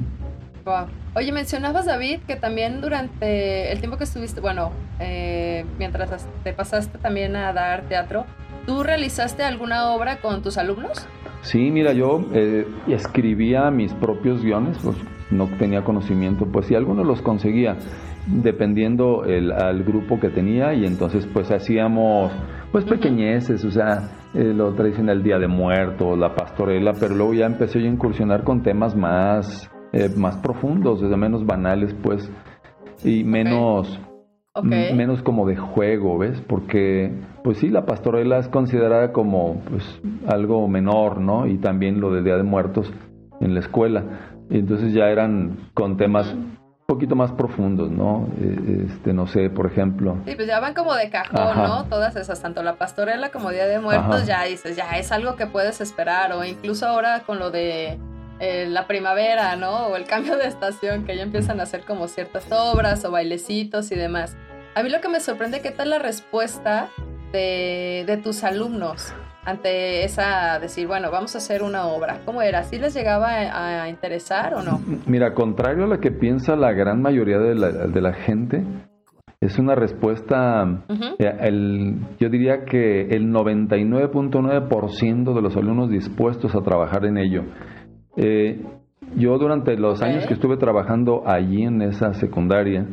[1.14, 6.98] Oye, mencionabas David que también durante el tiempo que estuviste, bueno, eh, mientras te pasaste
[6.98, 8.26] también a dar teatro,
[8.66, 11.06] ¿tú realizaste alguna obra con tus alumnos?
[11.46, 14.96] Sí, mira, yo eh, escribía mis propios guiones, pues
[15.30, 17.76] no tenía conocimiento, pues sí, algunos los conseguía
[18.26, 22.32] dependiendo el, al grupo que tenía y entonces pues hacíamos
[22.72, 27.46] pues pequeñeces, o sea, eh, lo tradicional Día de Muertos, la pastorela, pero luego ya
[27.46, 32.28] empecé a incursionar con temas más, eh, más profundos, desde menos banales, pues,
[33.04, 34.00] y menos,
[34.62, 36.40] menos como de juego, ¿ves?
[36.46, 37.12] Porque,
[37.44, 41.46] pues sí, la pastorela es considerada como, pues, algo menor, ¿no?
[41.46, 42.92] Y también lo del Día de Muertos
[43.40, 44.04] en la escuela.
[44.50, 46.34] Y entonces ya eran con temas
[46.86, 48.28] poquito más profundos, ¿no?
[48.40, 50.18] Eh, este, no sé, por ejemplo.
[50.24, 51.84] Sí, pues ya van como de cajón, ¿no?
[51.86, 55.46] Todas esas, tanto la pastorela como Día de Muertos, ya dices, ya es algo que
[55.46, 57.98] puedes esperar, o incluso ahora con lo de
[58.40, 59.88] eh, la primavera, ¿no?
[59.88, 63.92] O el cambio de estación, que ya empiezan a hacer como ciertas obras o bailecitos
[63.92, 64.36] y demás.
[64.74, 66.88] A mí lo que me sorprende, ¿qué tal la respuesta
[67.32, 69.14] de, de tus alumnos?
[69.46, 72.18] ante esa, decir, bueno, vamos a hacer una obra?
[72.24, 72.64] ¿Cómo era?
[72.64, 74.80] ¿Sí les llegaba a, interesar o no?
[75.06, 78.64] Mira, contrario a lo que piensa la gran mayoría de la, de la gente,
[79.40, 80.84] es una respuesta,
[81.18, 87.42] eh, el, yo diría que el 99.9% de los alumnos dispuestos a trabajar en ello.
[88.16, 88.62] Eh,
[89.14, 92.86] yo durante los años que estuve trabajando allí en esa secundaria,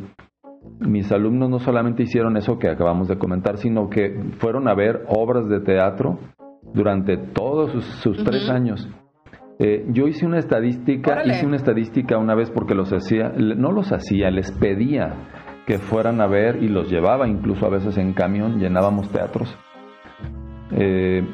[0.80, 5.04] mis alumnos no solamente hicieron eso que acabamos de comentar, sino que fueron a ver
[5.08, 6.18] obras de teatro
[6.72, 8.88] durante todos sus, tres años.
[9.58, 13.92] Eh, yo hice una estadística, hice una estadística una vez porque los hacía, no los
[13.92, 15.14] hacía, les pedía
[15.66, 19.56] que fueran a ver y los llevaba incluso a veces en camión, llenábamos teatros.
[20.72, 21.26] Eh,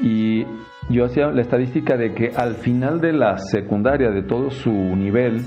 [0.00, 0.44] y
[0.90, 5.42] yo hacía la estadística de que al final de la secundaria, de todo su nivel,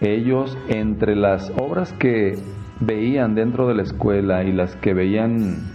[0.00, 2.32] ellos entre las obras que
[2.80, 5.74] veían dentro de la escuela y las que veían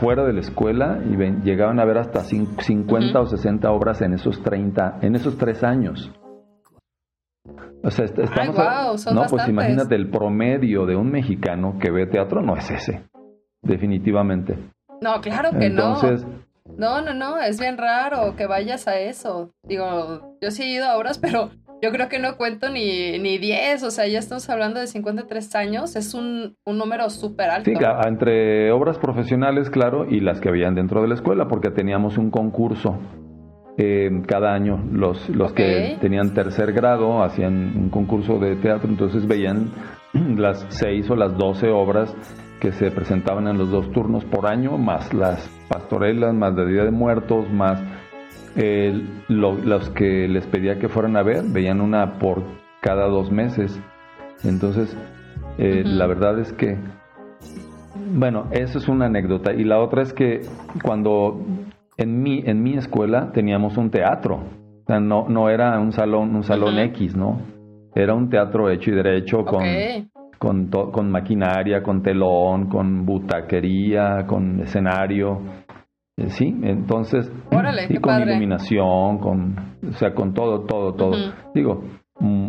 [0.00, 4.42] fuera de la escuela y llegaban a ver hasta 50 o 60 obras en esos
[4.42, 6.10] 30, en esos tres años.
[7.82, 9.30] O sea, estamos Ay, wow, son no, bastantes.
[9.30, 13.04] pues imagínate el promedio de un mexicano que ve teatro no es ese,
[13.62, 14.58] definitivamente.
[15.00, 16.47] No, claro que Entonces, no.
[16.76, 19.52] No, no, no, es bien raro que vayas a eso.
[19.62, 21.50] Digo, yo sí he ido a obras, pero
[21.80, 25.54] yo creo que no cuento ni, ni 10, o sea, ya estamos hablando de 53
[25.54, 27.70] años, es un, un número súper alto.
[27.70, 27.76] Sí,
[28.06, 32.30] entre obras profesionales, claro, y las que habían dentro de la escuela, porque teníamos un
[32.30, 32.98] concurso
[33.78, 34.84] eh, cada año.
[34.92, 39.70] Los, los que tenían tercer grado hacían un concurso de teatro, entonces veían
[40.36, 42.14] las seis o las doce obras
[42.60, 46.84] que se presentaban en los dos turnos por año, más las pastorelas, más la Día
[46.84, 47.80] de Muertos, más
[48.56, 52.42] eh, lo- los que les pedía que fueran a ver, veían una por
[52.80, 53.80] cada dos meses.
[54.42, 54.96] Entonces,
[55.58, 56.76] eh, la verdad es que,
[58.14, 59.52] bueno, eso es una anécdota.
[59.52, 60.40] Y la otra es que
[60.82, 61.40] cuando
[61.98, 66.34] en mi, en mi escuela teníamos un teatro, o sea, no, no era un salón,
[66.34, 66.78] un salón.
[66.78, 67.40] X, ¿no?
[67.94, 69.64] Era un teatro hecho y derecho con,
[70.38, 75.40] con, to- con maquinaria, con telón, con butaquería, con escenario.
[76.16, 78.30] Eh, Sí, entonces, Órale, con padre.
[78.32, 79.56] iluminación, con,
[79.88, 81.10] o sea, con todo, todo, todo.
[81.10, 81.32] Ujú.
[81.54, 81.84] Digo,
[82.20, 82.48] mm,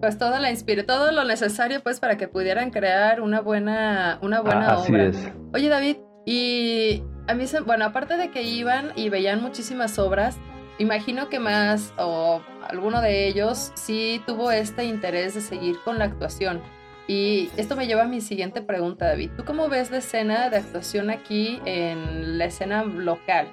[0.00, 4.40] Pues todo la inspiró, todo lo necesario pues para que pudieran crear una buena, una
[4.42, 5.04] buena así obra.
[5.06, 5.32] es.
[5.54, 10.38] Oye David, y a mí se, bueno, aparte de que iban y veían muchísimas obras,
[10.78, 16.04] imagino que más o alguno de ellos sí tuvo este interés de seguir con la
[16.06, 16.60] actuación.
[17.06, 19.30] Y esto me lleva a mi siguiente pregunta, David.
[19.36, 23.48] ¿Tú cómo ves la escena de actuación aquí en la escena local?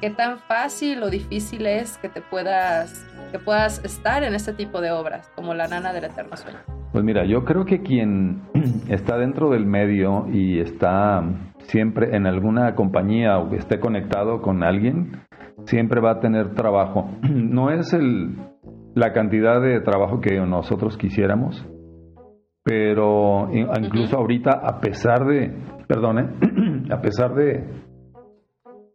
[0.00, 4.80] ¿Qué tan fácil o difícil es que te puedas que puedas estar en este tipo
[4.80, 6.58] de obras como La nana del eterno sueño?
[6.92, 8.42] Pues mira, yo creo que quien
[8.88, 11.24] está dentro del medio y está
[11.64, 15.12] siempre en alguna compañía o que esté conectado con alguien,
[15.64, 17.10] siempre va a tener trabajo.
[17.34, 18.36] No es el,
[18.94, 21.66] la cantidad de trabajo que nosotros quisiéramos,
[22.64, 25.52] pero in- incluso ahorita, a pesar de,
[25.86, 26.28] perdone,
[26.90, 27.64] a pesar de,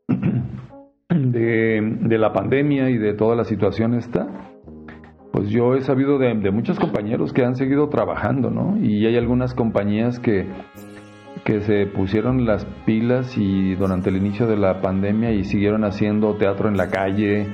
[1.09, 4.27] de, de la pandemia y de toda la situación esta,
[5.31, 8.77] pues yo he sabido de, de muchos compañeros que han seguido trabajando, ¿no?
[8.77, 10.47] Y hay algunas compañías que,
[11.49, 16.35] que se pusieron las pilas y durante el inicio de la pandemia y siguieron haciendo
[16.35, 17.47] teatro en la calle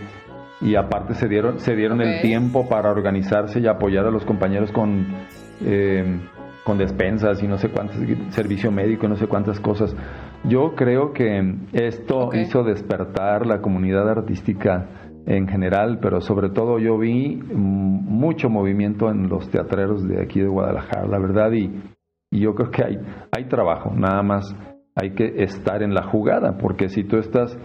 [0.59, 4.73] y aparte se dieron, se dieron el tiempo para organizarse y apoyar a los compañeros
[4.73, 5.07] con,
[5.63, 6.19] eh,
[6.65, 7.97] con despensas y no sé cuántas,
[8.33, 9.95] servicio médico y no sé cuántas cosas.
[10.43, 14.89] Yo creo que esto hizo despertar la comunidad artística
[15.25, 20.47] en general, pero sobre todo yo vi mucho movimiento en los teatreros de aquí de
[20.47, 21.71] Guadalajara, la verdad, y,
[22.35, 22.99] y yo creo que hay,
[23.31, 24.55] hay trabajo, nada más
[24.95, 27.57] hay que estar en la jugada, porque si tú estás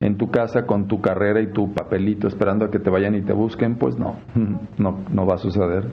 [0.00, 3.22] en tu casa con tu carrera y tu papelito esperando a que te vayan y
[3.22, 4.16] te busquen, pues no,
[4.78, 5.90] no, no va a suceder.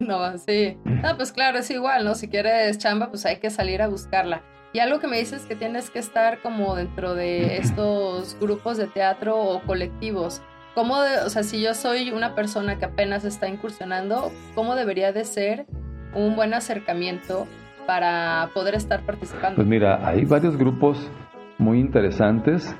[0.00, 0.76] No, sí.
[0.84, 2.14] No, pues claro, es igual, ¿no?
[2.14, 4.42] Si quieres chamba, pues hay que salir a buscarla.
[4.72, 8.86] Y algo que me dices que tienes que estar como dentro de estos grupos de
[8.88, 10.42] teatro o colectivos.
[10.74, 15.12] ¿Cómo, de- o sea, si yo soy una persona que apenas está incursionando, ¿cómo debería
[15.12, 15.66] de ser
[16.14, 17.46] un buen acercamiento
[17.86, 19.56] para poder estar participando?
[19.56, 21.10] Pues mira, hay varios grupos
[21.58, 22.74] muy interesantes.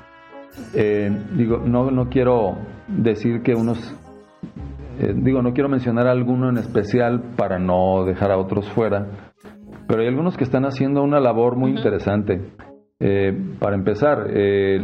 [0.73, 3.77] Eh, digo, no, no quiero decir que unos,
[4.99, 9.07] eh, digo, no quiero mencionar alguno en especial para no dejar a otros fuera,
[9.87, 12.41] pero hay algunos que están haciendo una labor muy interesante.
[12.99, 14.79] Eh, para empezar, eh,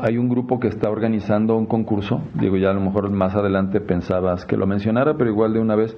[0.00, 3.80] hay un grupo que está organizando un concurso, digo, ya a lo mejor más adelante
[3.80, 5.96] pensabas que lo mencionara, pero igual de una vez,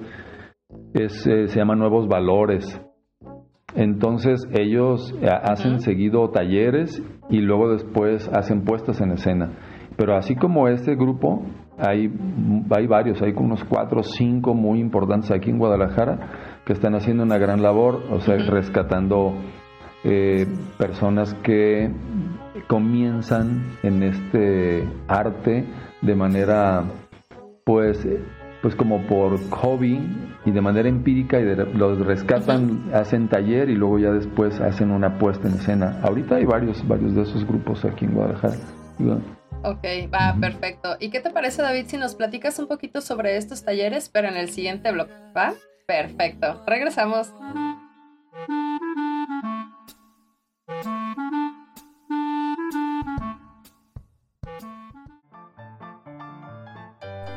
[0.93, 2.81] es, eh, se llama Nuevos Valores.
[3.75, 9.51] Entonces ellos eh, hacen seguido talleres y luego después hacen puestas en escena.
[9.97, 11.43] Pero así como este grupo,
[11.77, 12.11] hay,
[12.69, 17.23] hay varios, hay unos cuatro o cinco muy importantes aquí en Guadalajara que están haciendo
[17.23, 19.33] una gran labor, o sea, rescatando
[20.03, 20.45] eh,
[20.77, 21.91] personas que
[22.67, 25.65] comienzan en este arte
[26.01, 26.83] de manera,
[27.65, 28.07] pues,
[28.67, 29.97] pues como por hobby
[30.45, 34.91] y de manera empírica y de- los rescatan, hacen taller y luego ya después hacen
[34.91, 35.97] una puesta en escena.
[36.03, 38.55] Ahorita hay varios, varios de esos grupos aquí en Guadalajara.
[39.63, 40.97] Ok, va, perfecto.
[40.99, 44.35] ¿Y qué te parece, David, si nos platicas un poquito sobre estos talleres, pero en
[44.35, 45.07] el siguiente blog?
[45.33, 45.53] ¿Va?
[45.85, 46.61] Perfecto.
[46.67, 47.31] Regresamos.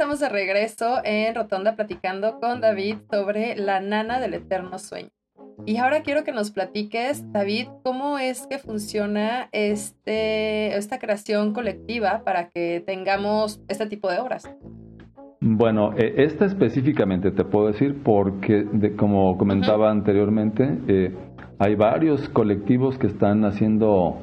[0.00, 5.10] Estamos de regreso en Rotonda platicando con David sobre la nana del eterno sueño.
[5.66, 12.22] Y ahora quiero que nos platiques, David, cómo es que funciona este, esta creación colectiva
[12.24, 14.50] para que tengamos este tipo de obras.
[15.42, 18.64] Bueno, e, esta específicamente te puedo decir porque,
[18.96, 21.14] como comentaba anteriormente, eh,
[21.58, 24.16] hay varios colectivos que están haciendo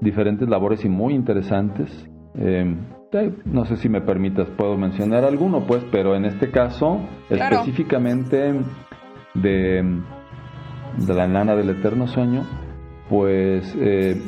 [0.00, 2.08] diferentes labores y muy interesantes.
[2.34, 2.74] Eh,
[3.44, 7.00] no sé si me permitas, puedo mencionar alguno, pues, pero en este caso,
[7.30, 8.52] específicamente
[9.34, 10.02] de,
[10.98, 12.44] de, la nana del eterno sueño,
[13.08, 14.20] pues eh,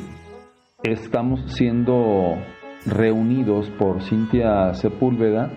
[0.83, 2.37] estamos siendo
[2.87, 5.51] reunidos por Cintia Sepúlveda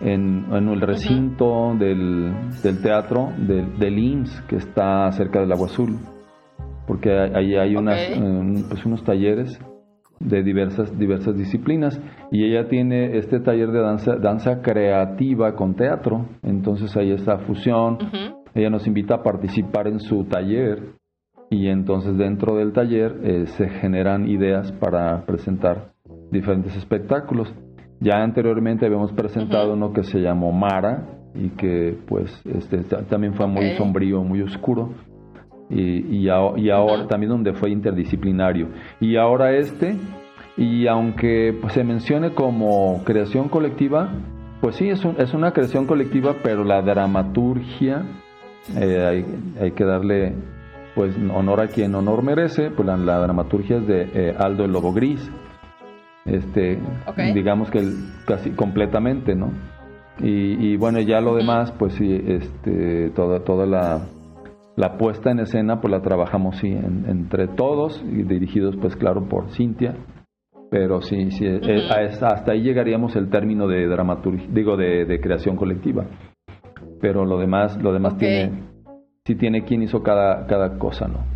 [0.00, 2.34] en, el recinto del,
[2.82, 5.98] teatro del, del, IMSS que está cerca del Agua Azul,
[6.86, 9.58] porque ahí hay unas, eh, pues unos talleres
[10.20, 12.00] de diversas, diversas disciplinas.
[12.30, 17.98] Y ella tiene este taller de danza, danza creativa con teatro, entonces hay esta fusión,
[18.54, 20.94] ella nos invita a participar en su taller.
[21.50, 25.92] Y entonces dentro del taller eh, se generan ideas para presentar
[26.30, 27.52] diferentes espectáculos.
[28.00, 33.46] Ya anteriormente habíamos presentado uno que se llamó Mara y que pues este también fue
[33.46, 34.90] muy sombrío, muy oscuro
[35.70, 38.68] y, y, ahora también donde fue interdisciplinario.
[39.00, 39.96] Y ahora este,
[40.56, 44.10] y aunque pues, se mencione como creación colectiva,
[44.60, 48.02] pues sí, es, es una creación colectiva, pero la dramaturgia,
[48.76, 49.26] eh, hay,
[49.60, 50.34] hay, que darle
[50.94, 54.92] pues honor a quien honor merece, pues la, dramaturgia es de eh, Aldo el Lobo
[54.92, 55.30] Gris,
[56.24, 56.78] este,
[57.34, 57.82] digamos que
[58.26, 59.50] casi completamente, ¿no?
[60.20, 64.02] Y, y, bueno, ya lo demás, pues sí, este, toda, toda la
[64.76, 69.50] la puesta en escena pues la trabajamos sí, entre todos y dirigidos pues claro por
[69.50, 69.94] Cintia,
[70.70, 76.06] pero sí, sí eh, hasta ahí llegaríamos el término de dramaturgia, digo de, creación colectiva.
[77.00, 78.64] Pero lo demás, lo demás tiene,
[79.24, 81.34] sí tiene quién hizo cada, cada cosa, ¿no?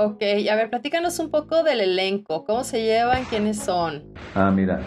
[0.00, 4.12] Ok, a ver, platícanos un poco del elenco, cómo se llevan, quiénes son.
[4.34, 4.80] Ah, mira,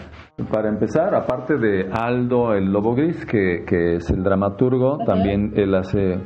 [0.50, 5.74] para empezar, aparte de Aldo el Lobo Gris, que, que es el dramaturgo, también él
[5.74, 6.18] hace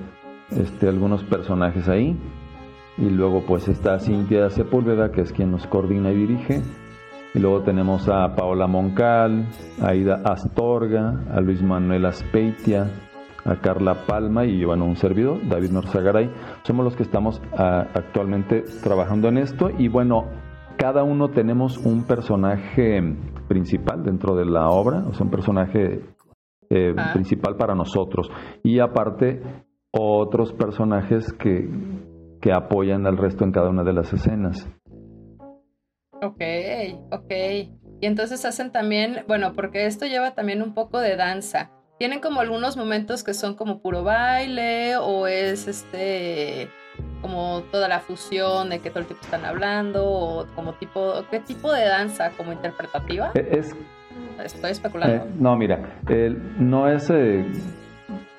[0.51, 2.19] este, algunos personajes ahí.
[2.99, 6.63] Y luego pues está Cintia Sepúlveda, que es quien nos coordina y dirige.
[7.35, 9.47] Y luego tenemos a Paola Moncal,
[9.83, 12.91] a Ida Astorga, a Luis Manuel Aspeitia,
[13.45, 16.31] a Carla Palma y bueno, un servidor, David Norzagaray.
[16.63, 19.71] Somos los que estamos ah, actualmente trabajando en esto.
[19.77, 20.25] Y bueno,
[20.79, 23.03] cada uno tenemos un personaje
[23.49, 26.01] principal dentro de la obra, o sea, un personaje
[26.71, 27.11] eh, ah.
[27.13, 28.31] principal para nosotros.
[28.63, 29.43] Y aparte
[30.01, 31.69] otros personajes que,
[32.41, 34.69] que apoyan al resto en cada una de las escenas.
[36.23, 36.43] Ok,
[37.13, 37.33] ok.
[38.01, 41.71] Y entonces hacen también, bueno, porque esto lleva también un poco de danza.
[41.99, 46.69] ¿Tienen como algunos momentos que son como puro baile o es este
[47.23, 51.41] como toda la fusión de que todo el tiempo están hablando o como tipo, qué
[51.41, 53.33] tipo de danza como interpretativa?
[53.35, 53.75] E, es,
[54.45, 55.17] Estoy especulando.
[55.17, 56.01] Eh, no, mira,
[56.59, 57.45] no es eh,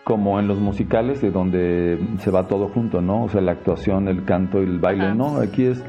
[0.08, 3.26] como en los musicales de donde se va todo junto, ¿no?
[3.26, 5.42] O sea, la actuación, el canto y el baile, ¿no?
[5.42, 5.84] Aquí es,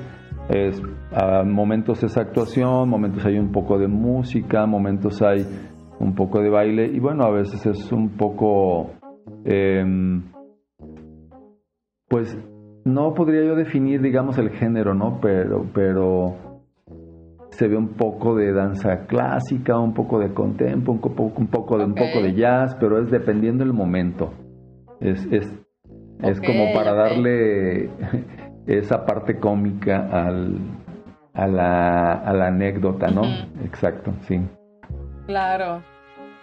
[0.49, 5.47] es a momentos es actuación, momentos hay un poco de música, momentos hay
[6.01, 8.91] un poco de baile y bueno, a veces es un poco,
[9.45, 10.25] em,
[12.09, 12.37] pues
[12.85, 15.21] no podría yo definir, digamos, el género, ¿no?
[15.23, 16.48] Pero, pero
[17.59, 21.77] se ve un poco de danza clásica, un poco de contempo, un poco, un poco
[21.77, 24.33] de un poco de jazz, pero es dependiendo del momento.
[25.01, 25.53] Es, es,
[26.23, 27.91] es como para darle
[28.69, 30.57] esa parte cómica al,
[31.35, 33.25] a, la, a la anécdota, ¿no?
[33.65, 34.41] Exacto, sí.
[35.27, 35.83] Claro.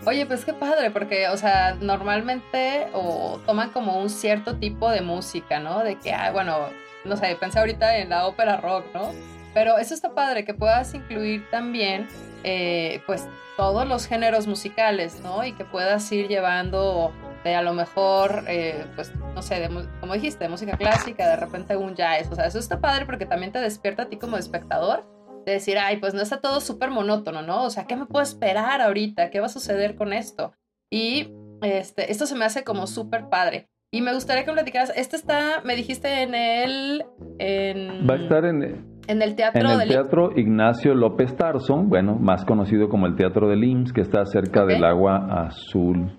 [0.06, 5.02] Oye, pues qué padre, porque, o sea, normalmente o toman como un cierto tipo de
[5.02, 5.82] música, ¿no?
[5.82, 6.58] De que, ah, bueno,
[7.06, 9.35] no sé, pensé ahorita en la ópera rock, ¿no?
[9.56, 12.10] Pero eso está padre, que puedas incluir también,
[12.44, 13.26] eh, pues,
[13.56, 15.46] todos los géneros musicales, ¿no?
[15.46, 17.14] Y que puedas ir llevando
[17.46, 19.70] de a lo mejor, eh, pues, no sé,
[20.02, 22.30] como dijiste, de música clásica, de repente un jazz.
[22.30, 25.06] O sea, eso está padre porque también te despierta a ti como espectador
[25.46, 27.64] de decir, ay, pues no está todo súper monótono, ¿no?
[27.64, 29.30] O sea, ¿qué me puedo esperar ahorita?
[29.30, 30.54] ¿Qué va a suceder con esto?
[30.92, 31.32] Y
[31.62, 33.70] este, esto se me hace como súper padre.
[33.94, 37.06] Y me gustaría que me platicaras, este está, me dijiste en el...
[38.06, 42.46] Va a estar en, en el teatro En el teatro Ignacio López Tarso, bueno, más
[42.46, 46.12] conocido como el Teatro del IMSS, que está cerca del agua azul.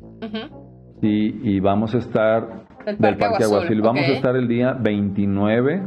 [1.02, 3.82] y, y, vamos a estar del Parque, Aguazul.
[3.82, 5.82] Vamos a estar el día 29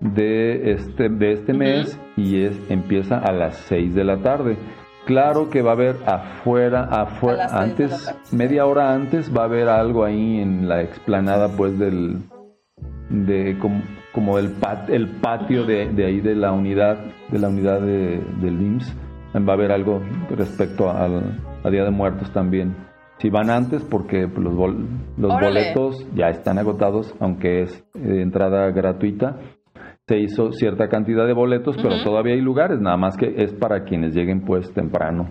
[0.00, 4.56] de este, de este mes y es, empieza a las 6 de la tarde.
[5.06, 10.04] Claro que va a haber afuera, afuera, antes, media hora antes va a haber algo
[10.04, 12.18] ahí en la explanada pues del,
[13.10, 13.82] de como,
[14.14, 14.54] el,
[14.88, 16.98] el patio de, ahí de la unidad,
[17.30, 18.96] de la unidad de, del IMSS.
[19.36, 20.00] Va a haber algo
[20.30, 21.40] respecto al,
[21.70, 22.76] Día de Muertos también.
[23.18, 24.74] Si van antes, porque los,
[25.16, 29.38] los boletos ya están agotados, aunque es entrada gratuita
[30.08, 33.84] se hizo cierta cantidad de boletos, pero todavía hay lugares, nada más que es para
[33.84, 35.30] quienes lleguen pues temprano.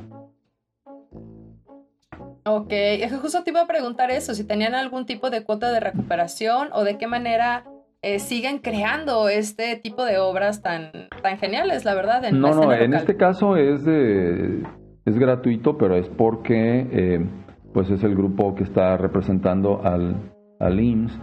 [2.46, 2.74] Ok,
[3.22, 6.84] justo te iba a preguntar eso, si tenían algún tipo de cuota de recuperación o
[6.84, 7.66] de qué manera
[8.04, 10.92] eh, siguen creando este tipo de obras tan,
[11.22, 12.26] tan geniales, la verdad.
[12.26, 14.64] En no, no, en este caso es, de,
[15.06, 17.26] es gratuito, pero es porque eh,
[17.74, 21.20] pues es el grupo que está representando al, al IMSS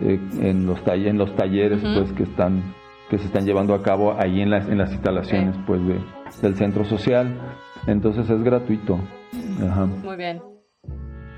[0.00, 2.74] eh, en, los en los talleres pues que están
[3.08, 5.98] que se están llevando a cabo ahí en las, en las instalaciones pues de,
[6.42, 7.38] del centro social.
[7.86, 8.98] Entonces es gratuito.
[10.02, 10.40] Muy bien.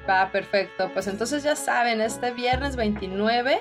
[0.09, 0.91] Va perfecto.
[0.93, 3.61] Pues entonces ya saben este viernes 29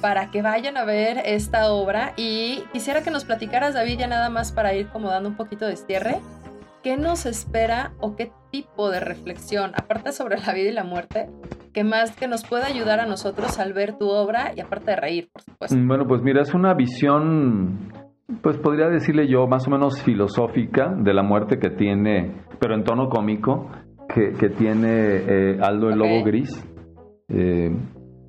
[0.00, 4.30] para que vayan a ver esta obra y quisiera que nos platicaras David ya nada
[4.30, 6.20] más para ir como dando un poquito de cierre
[6.86, 11.26] ¿qué nos espera o qué tipo de reflexión, aparte sobre la vida y la muerte,
[11.74, 14.96] que más que nos pueda ayudar a nosotros al ver tu obra y aparte de
[14.96, 15.76] reír, por supuesto?
[15.84, 17.90] Bueno, pues mira, es una visión,
[18.40, 22.84] pues podría decirle yo, más o menos filosófica de la muerte que tiene, pero en
[22.84, 23.68] tono cómico,
[24.14, 26.48] que, tiene eh, Aldo el Lobo Gris.
[27.28, 27.76] Eh,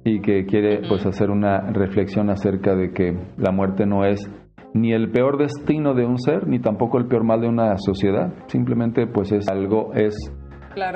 [0.07, 4.19] y que quiere pues hacer una reflexión acerca de que la muerte no es
[4.73, 8.33] ni el peor destino de un ser, ni tampoco el peor mal de una sociedad.
[8.47, 10.15] Simplemente pues es algo, es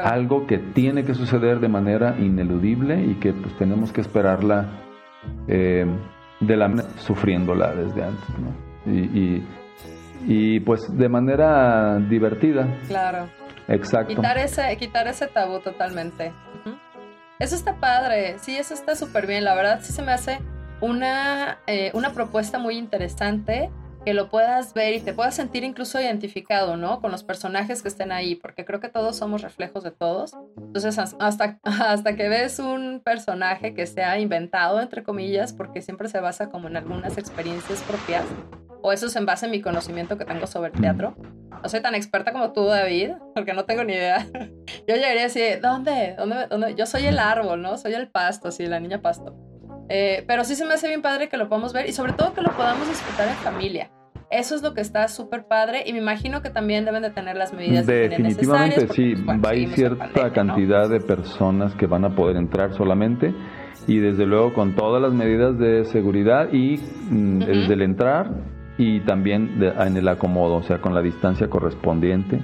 [0.04, 4.82] algo que tiene que suceder de manera ineludible y que pues tenemos que esperarla
[5.48, 5.86] eh,
[6.40, 8.72] de la sufriéndola desde antes, ¿no?
[8.86, 9.44] Y,
[10.26, 12.80] y, pues de manera divertida.
[12.88, 13.28] Claro.
[13.68, 14.16] Exacto.
[14.16, 16.32] Quitar ese, quitar ese tabú totalmente.
[17.42, 20.38] Eso está padre, sí, eso está súper bien, la verdad sí se me hace
[20.80, 23.72] una, eh, una propuesta muy interesante
[24.06, 27.02] que lo puedas ver y te puedas sentir incluso identificado, ¿no?
[27.02, 30.34] Con los personajes que estén ahí, porque creo que todos somos reflejos de todos.
[30.58, 36.10] Entonces, hasta, hasta que ves un personaje que se ha inventado, entre comillas, porque siempre
[36.10, 38.26] se basa como en algunas experiencias propias,
[38.82, 41.16] o eso es en base a mi conocimiento que tengo sobre el teatro.
[41.62, 44.26] No soy tan experta como tú, David, porque no tengo ni idea.
[44.88, 46.16] Yo llegaría así, ¿dónde?
[46.18, 46.48] ¿Dónde?
[46.50, 46.74] ¿Dónde?
[46.74, 47.78] Yo soy el árbol, ¿no?
[47.78, 49.51] Soy el pasto, así, la niña pasto.
[49.90, 52.34] Eh, pero sí se me hace bien padre que lo podamos ver y sobre todo
[52.34, 53.90] que lo podamos disfrutar en familia.
[54.32, 57.36] Eso es lo que está súper padre y me imagino que también deben de tener
[57.36, 62.16] las medidas Definitivamente sí, pues, va a ir cierta cantidad de personas que van a
[62.16, 63.34] poder entrar solamente
[63.88, 68.32] y desde luego con todas las medidas de seguridad y mm, desde el entrar
[68.78, 72.40] y también en el acomodo, o sea, con la distancia correspondiente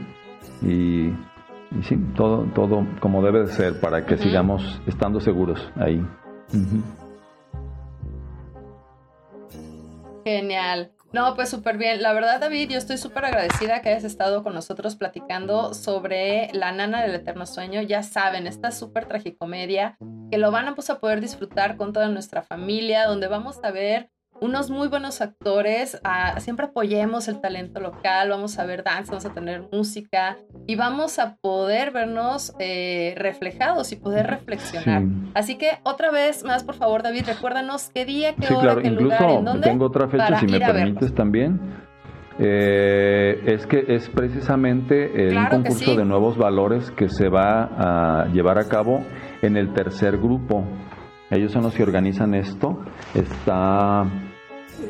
[0.62, 1.14] y,
[1.84, 6.06] sí, todo, todo como debe de ser para que sigamos estando seguros ahí.
[10.28, 10.92] Genial.
[11.14, 12.02] No, pues súper bien.
[12.02, 16.74] La verdad, David, yo estoy súper agradecida que hayas estado con nosotros platicando sobre La
[16.74, 17.82] Nana del Eterno Sueño.
[17.82, 19.98] Ya saben, esta súper tragicomedia
[20.30, 23.72] que lo van a, pues, a poder disfrutar con toda nuestra familia, donde vamos a
[23.72, 24.12] ver
[24.42, 26.00] unos muy buenos actores.
[26.04, 30.76] Ah, siempre apoyemos el talento local, vamos a ver danza, vamos a tener música y
[30.76, 35.04] vamos a poder vernos eh, reflejados y poder reflexionar.
[35.34, 39.30] Así que otra vez más, por favor, David, recuérdanos qué día, qué hora, qué lugar,
[39.30, 39.68] en dónde.
[39.68, 41.88] Tengo otra fecha, si me permites también.
[42.40, 47.64] Eh, es que es precisamente el concurso de nuevos valores que se va
[48.22, 49.00] a llevar a cabo
[49.42, 50.64] en el tercer grupo.
[51.32, 52.80] Ellos son los que organizan esto.
[53.16, 54.04] Está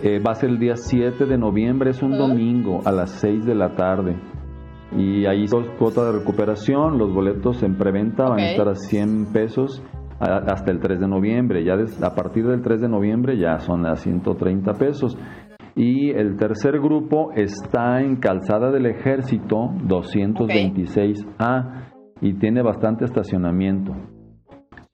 [0.03, 3.45] eh, va a ser el día 7 de noviembre, es un domingo a las 6
[3.45, 4.17] de la tarde.
[4.95, 9.33] Y ahí dos cuotas de recuperación, los boletos en preventa van a estar a 100
[9.33, 9.83] pesos
[10.19, 11.63] hasta el 3 de noviembre.
[11.63, 15.15] Ya a partir del 3 de noviembre ya son a 130 pesos.
[15.75, 23.93] Y el tercer grupo está en Calzada del Ejército 226A y tiene bastante estacionamiento.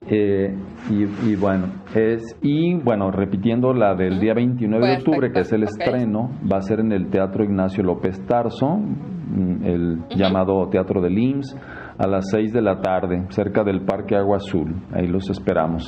[0.09, 0.53] Eh,
[0.89, 5.63] y, bueno, es y bueno, repitiendo la del día 29 de octubre, que es el
[5.63, 11.17] estreno, va a ser en el Teatro Ignacio López Tarso, mm, el llamado Teatro del
[11.17, 11.55] IMSS,
[11.97, 14.75] a las 6 de la tarde, cerca del Parque Agua Azul.
[14.91, 15.85] Ahí los esperamos.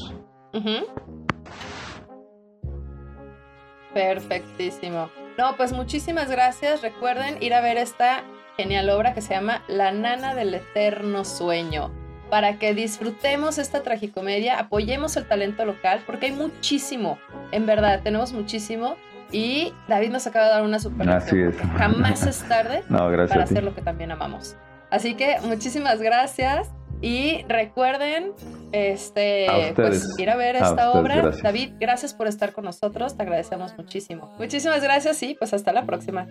[3.94, 5.10] Perfectísimo.
[5.38, 6.82] No, pues muchísimas gracias.
[6.82, 8.24] Recuerden ir a ver esta
[8.56, 14.60] genial obra que se llama La Nana del Eterno Sueño para que disfrutemos esta tragicomedia,
[14.60, 17.18] apoyemos el talento local, porque hay muchísimo,
[17.52, 18.96] en verdad, tenemos muchísimo.
[19.32, 21.56] Y David nos acaba de dar una super Así es.
[21.78, 24.56] Jamás es tarde para hacer lo que también amamos.
[24.92, 26.70] Así que muchísimas gracias.
[27.02, 28.32] Y recuerden
[28.72, 31.32] este, pues, ir a ver esta obra.
[31.44, 33.18] David, gracias por estar con nosotros.
[33.18, 34.34] Te agradecemos muchísimo.
[34.38, 36.28] Muchísimas gracias y pues hasta la próxima.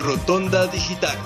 [0.00, 1.16] Rotonda Digital